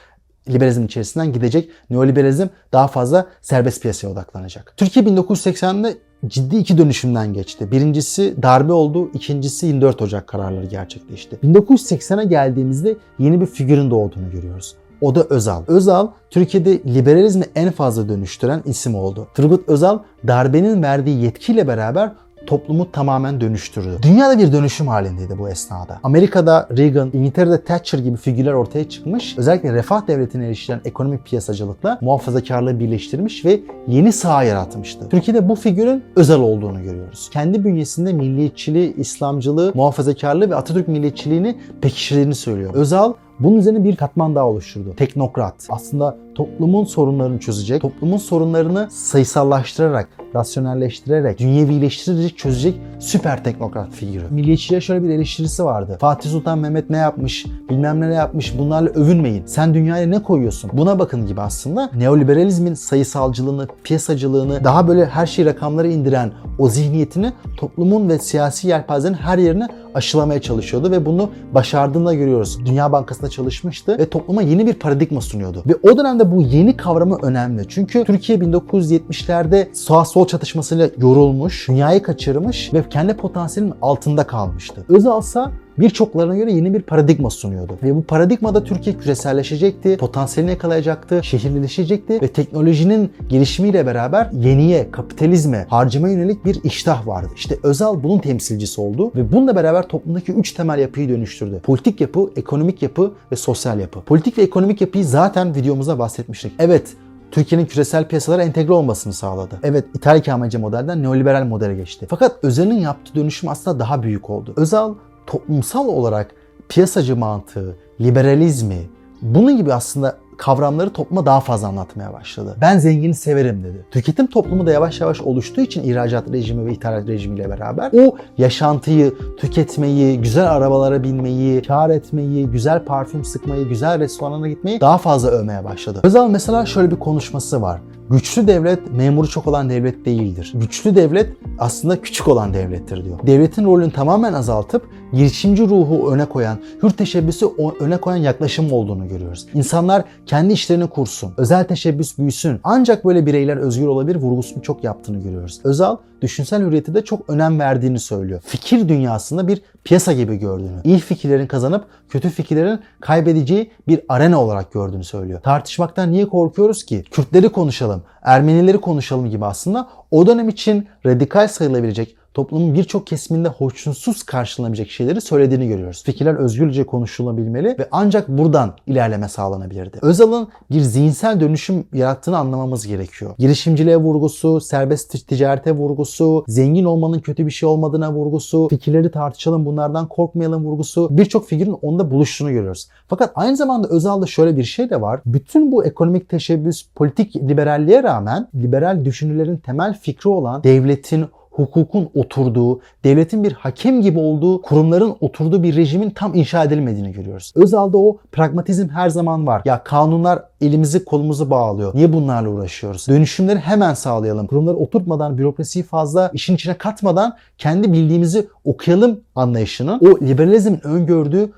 liberalizm 0.49 0.85
içerisinden 0.85 1.33
gidecek. 1.33 1.71
Neoliberalizm 1.91 2.47
daha 2.73 2.89
fazla 2.89 3.27
serbest 3.43 3.83
piyasaya 3.83 4.09
odaklanacak. 4.09 4.75
Türkiye 4.77 5.05
1980'de 5.05 5.97
ciddi 6.27 6.57
iki 6.57 6.79
dönüşümden 6.79 7.33
geçti. 7.33 7.71
Birincisi 7.71 8.35
darbe 8.43 8.73
oldu, 8.73 9.11
ikincisi 9.15 9.67
24 9.67 10.03
Ocak 10.03 10.27
kararları 10.27 10.67
gerçekleşti. 10.67 11.37
1980'e 11.45 12.25
geldiğimizde 12.25 12.97
yeni 13.19 13.41
bir 13.41 13.47
figürün 13.47 13.91
doğduğunu 13.91 14.31
görüyoruz. 14.33 14.75
O 15.01 15.15
da 15.15 15.25
Özal. 15.31 15.63
Özal 15.67 16.09
Türkiye'de 16.31 16.79
liberalizmi 16.95 17.45
en 17.55 17.71
fazla 17.71 18.09
dönüştüren 18.09 18.63
isim 18.65 18.95
oldu. 18.95 19.29
Turgut 19.35 19.69
Özal 19.69 19.99
darbenin 20.27 20.83
verdiği 20.83 21.23
yetkiyle 21.23 21.69
beraber 21.69 22.13
toplumu 22.47 22.93
tamamen 22.93 23.41
dönüştürdü. 23.41 23.99
Dünyada 24.03 24.39
bir 24.39 24.53
dönüşüm 24.53 24.89
halindeydi 24.89 25.39
bu 25.39 25.49
esnada. 25.49 26.01
Amerika'da 26.03 26.69
Reagan, 26.77 27.11
İngiltere'de 27.13 27.65
Thatcher 27.65 27.99
gibi 27.99 28.17
figürler 28.17 28.53
ortaya 28.53 28.89
çıkmış. 28.89 29.39
Özellikle 29.39 29.73
refah 29.73 30.07
devletine 30.09 30.47
erişilen 30.47 30.81
ekonomik 30.85 31.25
piyasacılıkla 31.25 31.99
muhafazakarlığı 32.01 32.81
birleştirmiş 32.81 33.45
ve 33.45 33.61
yeni 33.89 34.13
saha 34.13 34.43
yaratmıştı. 34.43 35.09
Türkiye'de 35.09 35.49
bu 35.49 35.55
figürün 35.55 36.05
özel 36.17 36.41
olduğunu 36.41 36.83
görüyoruz. 36.83 37.31
Kendi 37.33 37.65
bünyesinde 37.65 38.13
milliyetçiliği, 38.13 38.97
İslamcılığı, 38.97 39.73
muhafazakarlığı 39.75 40.51
ve 40.51 40.55
Atatürk 40.55 40.89
milliyetçiliğini 40.89 41.57
pekiştirdiğini 41.81 42.35
söylüyor. 42.35 42.75
Özal 42.75 43.13
bunun 43.41 43.57
üzerine 43.57 43.85
bir 43.85 43.97
katman 43.97 44.35
daha 44.35 44.47
oluşturdu. 44.47 44.95
Teknokrat. 44.97 45.55
Aslında 45.69 46.17
toplumun 46.37 46.85
sorunlarını 46.85 47.39
çözecek, 47.39 47.83
toplumun 47.83 48.17
sorunlarını 48.17 48.89
sayısallaştırarak, 48.91 50.09
rasyonelleştirerek, 50.35 51.39
dünyevileştirerek 51.39 52.39
çözecek 52.39 52.75
süper 52.99 53.45
teknokrat 53.45 53.91
figürü. 53.91 54.25
Milliyetçiliğe 54.31 54.81
şöyle 54.81 55.03
bir 55.03 55.09
eleştirisi 55.09 55.65
vardı. 55.65 55.97
Fatih 56.01 56.31
Sultan 56.31 56.59
Mehmet 56.59 56.91
ne 56.91 56.97
yapmış, 56.97 57.47
bilmem 57.71 58.01
ne 58.01 58.15
yapmış 58.15 58.59
bunlarla 58.59 58.91
övünmeyin. 58.91 59.43
Sen 59.47 59.75
dünyaya 59.75 60.07
ne 60.07 60.23
koyuyorsun? 60.23 60.71
Buna 60.73 60.99
bakın 60.99 61.27
gibi 61.27 61.41
aslında 61.41 61.91
neoliberalizmin 61.95 62.75
sayısalcılığını, 62.75 63.69
piyasacılığını, 63.85 64.65
daha 64.65 64.89
böyle 64.89 65.07
her 65.07 65.27
şeyi 65.27 65.47
rakamlara 65.47 65.89
indiren 65.89 66.33
o 66.59 66.69
zihniyetini 66.69 67.33
toplumun 67.57 68.09
ve 68.09 68.19
siyasi 68.19 68.69
yelpazenin 68.69 69.15
her 69.15 69.39
yerine 69.39 69.69
aşılamaya 69.95 70.41
çalışıyordu 70.41 70.91
ve 70.91 71.07
bunu 71.07 71.31
başardığını 71.55 72.07
da 72.07 72.15
görüyoruz. 72.15 72.59
Dünya 72.67 72.93
Bankası'nda 72.93 73.31
çalışmıştı 73.31 73.99
ve 73.99 74.09
topluma 74.09 74.43
yeni 74.43 74.67
bir 74.67 74.75
paradigma 74.75 75.21
sunuyordu. 75.21 75.63
Ve 75.67 75.75
o 75.83 75.99
dönemde 75.99 76.26
bu 76.31 76.43
yeni 76.43 76.77
kavramı 76.77 77.19
önemli. 77.23 77.69
Çünkü 77.69 78.05
Türkiye 78.05 78.39
1970'lerde 78.39 79.75
sağ 79.75 80.05
sol 80.05 80.27
çatışmasıyla 80.27 80.91
yorulmuş, 80.99 81.69
dünyayı 81.69 82.03
kaçırmış 82.03 82.75
ve 82.75 82.89
kendi 82.89 83.17
potansiyelinin 83.17 83.75
altında 83.83 84.27
kalmıştı. 84.27 84.85
Özalsa 84.89 85.53
birçoklarına 85.79 86.37
göre 86.37 86.53
yeni 86.53 86.75
bir 86.75 86.83
paradigma 86.83 87.31
sunuyordu. 87.31 87.79
Ve 87.83 87.97
bu 87.97 88.03
paradigmada 88.03 88.65
Türkiye 88.65 88.97
küreselleşecekti, 88.97 89.97
potansiyelini 89.97 90.51
yakalayacaktı, 90.51 91.21
şehirleşecekti 91.25 92.23
ve 92.23 92.29
teknolojinin 92.29 93.13
gelişimiyle 93.29 93.87
beraber 93.87 94.31
yeniye, 94.33 94.91
kapitalizme, 94.91 95.67
harcama 95.69 96.09
yönelik 96.09 96.45
bir 96.45 96.65
iştah 96.65 97.07
vardı. 97.07 97.29
İşte 97.37 97.59
Özal 97.63 98.03
bunun 98.03 98.19
temsilcisi 98.19 98.81
oldu 98.81 99.13
ve 99.17 99.33
bununla 99.33 99.57
beraber 99.57 99.89
toplumdaki 99.89 100.33
üç 100.33 100.53
temel 100.53 100.79
yapıyı 100.79 101.09
dönüştürdü. 101.09 101.61
Politik 101.63 102.01
yapı, 102.01 102.31
ekonomik 102.37 102.83
yapı 102.83 103.13
ve 103.33 103.37
sosyal 103.37 103.81
yapı. 103.81 104.01
Politik 104.01 104.39
ve 104.39 104.43
ekonomik 104.43 104.81
yapıyı 104.81 105.05
zaten 105.05 105.55
videomuzda 105.55 105.99
bahsetmiştik. 105.99 106.53
Evet, 106.59 106.95
Türkiye'nin 107.31 107.67
küresel 107.67 108.09
piyasalara 108.09 108.43
entegre 108.43 108.73
olmasını 108.73 109.13
sağladı. 109.13 109.61
Evet 109.63 109.85
İtalya 109.95 110.21
ikameci 110.21 110.59
modelden 110.59 111.03
neoliberal 111.03 111.45
modele 111.45 111.75
geçti. 111.75 112.07
Fakat 112.11 112.37
Özal'ın 112.43 112.75
yaptığı 112.75 113.15
dönüşüm 113.15 113.49
aslında 113.49 113.79
daha 113.79 114.03
büyük 114.03 114.31
oldu. 114.31 114.53
Özal 114.57 114.95
toplumsal 115.27 115.89
olarak 115.89 116.31
piyasacı 116.69 117.17
mantığı, 117.17 117.77
liberalizmi, 118.01 118.83
bunun 119.23 119.57
gibi 119.57 119.75
aslında 119.75 120.17
kavramları 120.37 120.91
topluma 120.91 121.27
daha 121.27 121.41
fazla 121.41 121.69
anlatmaya 121.69 122.13
başladı. 122.13 122.57
Ben 122.61 122.79
zengini 122.79 123.15
severim 123.15 123.65
dedi. 123.65 123.85
Tüketim 123.91 124.27
toplumu 124.27 124.67
da 124.67 124.73
yavaş 124.73 125.01
yavaş 125.01 125.21
oluştuğu 125.21 125.61
için 125.61 125.83
ihracat 125.83 126.33
rejimi 126.33 126.67
ve 126.67 126.73
ithalat 126.73 127.09
rejimiyle 127.09 127.51
beraber 127.51 127.91
o 127.93 128.17
yaşantıyı, 128.39 129.15
tüketmeyi, 129.39 130.21
güzel 130.21 130.51
arabalara 130.51 131.03
binmeyi, 131.03 131.63
kar 131.63 131.91
etmeyi, 131.91 132.47
güzel 132.47 132.85
parfüm 132.85 133.25
sıkmayı, 133.25 133.69
güzel 133.69 134.01
restorana 134.01 134.49
gitmeyi 134.49 134.81
daha 134.81 134.99
fazla 134.99 135.29
övmeye 135.29 135.65
başladı. 135.65 136.01
Özal 136.03 136.31
mesela 136.31 136.67
şöyle 136.67 136.91
bir 136.91 136.97
konuşması 136.97 137.63
var. 137.63 137.81
Güçlü 138.11 138.47
devlet 138.47 138.93
memuru 138.93 139.29
çok 139.29 139.47
olan 139.47 139.71
devlet 139.71 140.05
değildir. 140.05 140.53
Güçlü 140.55 140.97
devlet 140.97 141.33
aslında 141.59 142.01
küçük 142.01 142.29
olan 142.29 142.55
devlettir 142.55 143.05
diyor. 143.05 143.19
Devletin 143.27 143.65
rolünü 143.65 143.91
tamamen 143.91 144.33
azaltıp 144.33 144.83
girişimci 145.17 145.63
ruhu 145.63 146.13
öne 146.13 146.25
koyan, 146.25 146.59
hür 146.83 146.91
teşebbüsü 146.91 147.47
öne 147.81 147.97
koyan 147.97 148.19
yaklaşım 148.19 148.73
olduğunu 148.73 149.09
görüyoruz. 149.09 149.47
İnsanlar 149.55 150.05
kendi 150.27 150.53
işlerini 150.53 150.87
kursun, 150.87 151.35
özel 151.37 151.65
teşebbüs 151.65 152.19
büyüsün. 152.19 152.61
Ancak 152.65 153.05
böyle 153.05 153.27
bireyler 153.27 153.57
özgür 153.57 153.87
olabilir 153.87 154.17
vurgusunu 154.17 154.63
çok 154.63 154.85
yaptığını 154.85 155.23
görüyoruz. 155.23 155.61
Özal 155.65 155.97
düşünsel 156.23 156.63
hürriyete 156.63 156.95
de 156.95 157.05
çok 157.05 157.31
önem 157.31 157.61
verdiğini 157.61 157.99
söylüyor. 157.99 158.41
Fikir 158.47 158.89
dünyasında 158.89 159.49
bir 159.49 159.63
piyasa 159.85 160.13
gibi 160.13 160.37
gördüğünü, 160.37 160.81
iyi 160.85 160.99
fikirlerin 160.99 161.47
kazanıp 161.47 161.85
kötü 162.09 162.31
fikirlerin 162.31 162.81
kaybedeceği 163.01 163.71
bir 163.89 164.01
arena 164.09 164.43
olarak 164.43 164.73
gördüğünü 164.73 165.05
söylüyor. 165.05 165.41
Tartışmaktan 165.41 166.13
niye 166.13 166.29
korkuyoruz 166.29 166.85
ki? 166.85 167.05
Kürtleri 167.11 167.49
konuşalım, 167.49 168.03
Ermenileri 168.23 168.79
konuşalım 168.79 169.31
gibi 169.31 169.45
aslında 169.45 169.89
o 170.11 170.27
dönem 170.27 170.49
için 170.49 170.87
radikal 171.07 171.49
sayılabilecek 171.49 172.17
toplumun 172.37 172.75
birçok 172.75 173.07
kesiminde 173.07 173.49
hoşnutsuz 173.49 174.23
karşılanabilecek 174.23 174.91
şeyleri 174.91 175.21
söylediğini 175.21 175.69
görüyoruz. 175.69 176.03
Fikirler 176.05 176.35
özgürce 176.35 176.87
konuşulabilmeli 176.87 177.69
ve 177.79 177.89
ancak 177.91 178.29
buradan 178.29 178.75
ilerleme 178.87 179.29
sağlanabilirdi. 179.29 179.99
Özal'ın 180.03 180.49
bir 180.71 180.81
zihinsel 180.81 181.41
dönüşüm 181.41 181.85
yarattığını 181.93 182.39
anlamamız 182.39 182.87
gerekiyor. 182.87 183.35
Girişimciliğe 183.39 183.97
vurgusu, 183.97 184.61
serbest 184.61 185.29
ticarete 185.29 185.73
vurgusu, 185.73 186.45
zengin 186.49 186.85
olmanın 186.85 187.19
kötü 187.19 187.47
bir 187.47 187.51
şey 187.51 187.69
olmadığına 187.69 188.13
vurgusu, 188.13 188.69
fikirleri 188.69 189.11
tartışalım 189.11 189.67
bunlardan 189.67 190.09
korkmayalım 190.09 190.65
vurgusu 190.65 191.09
birçok 191.11 191.49
figürün 191.49 191.77
onda 191.83 192.11
buluştuğunu 192.11 192.51
görüyoruz. 192.51 192.89
Fakat 193.09 193.33
aynı 193.35 193.57
zamanda 193.57 193.89
Özal'da 193.89 194.27
şöyle 194.27 194.57
bir 194.57 194.65
şey 194.65 194.91
de 194.91 195.01
var. 195.01 195.21
Bütün 195.27 195.73
bu 195.73 195.85
ekonomik 195.85 196.29
teşebbüs, 196.29 196.87
politik 196.95 197.37
liberalliğe 197.37 198.03
rağmen 198.03 198.49
liberal 198.55 199.05
düşünürlerin 199.05 199.57
temel 199.57 199.99
fikri 199.99 200.31
olan 200.31 200.63
devletin 200.63 201.27
hukukun 201.57 202.11
oturduğu, 202.15 202.81
devletin 203.05 203.45
bir 203.45 203.53
hakem 203.53 204.03
gibi 204.03 204.19
olduğu, 204.19 204.63
kurumların 204.63 205.17
oturduğu 205.21 205.63
bir 205.63 205.77
rejimin 205.77 206.11
tam 206.11 206.35
inşa 206.35 206.65
edilmediğini 206.65 207.13
görüyoruz. 207.13 207.53
Özal'da 207.55 207.99
o 207.99 208.19
pragmatizm 208.33 208.89
her 208.89 209.09
zaman 209.09 209.47
var. 209.47 209.63
Ya 209.65 209.85
kanunlar 209.85 210.43
elimizi 210.61 211.05
kolumuzu 211.05 211.51
bağlıyor. 211.51 211.95
Niye 211.95 212.13
bunlarla 212.13 212.49
uğraşıyoruz? 212.49 213.09
Dönüşümleri 213.09 213.59
hemen 213.59 213.95
sağlayalım. 213.95 214.47
Kurumları 214.47 214.77
oturtmadan, 214.77 215.39
bürokrasiyi 215.39 215.85
fazla 215.85 216.31
işin 216.35 216.55
içine 216.55 216.75
katmadan 216.75 217.37
kendi 217.59 217.93
bildiğimizi 217.93 218.49
okuyalım 218.65 219.21
anlayışının 219.35 220.01
o 220.01 220.27
liberalizmin 220.27 220.87
öngördüğü 220.87 221.53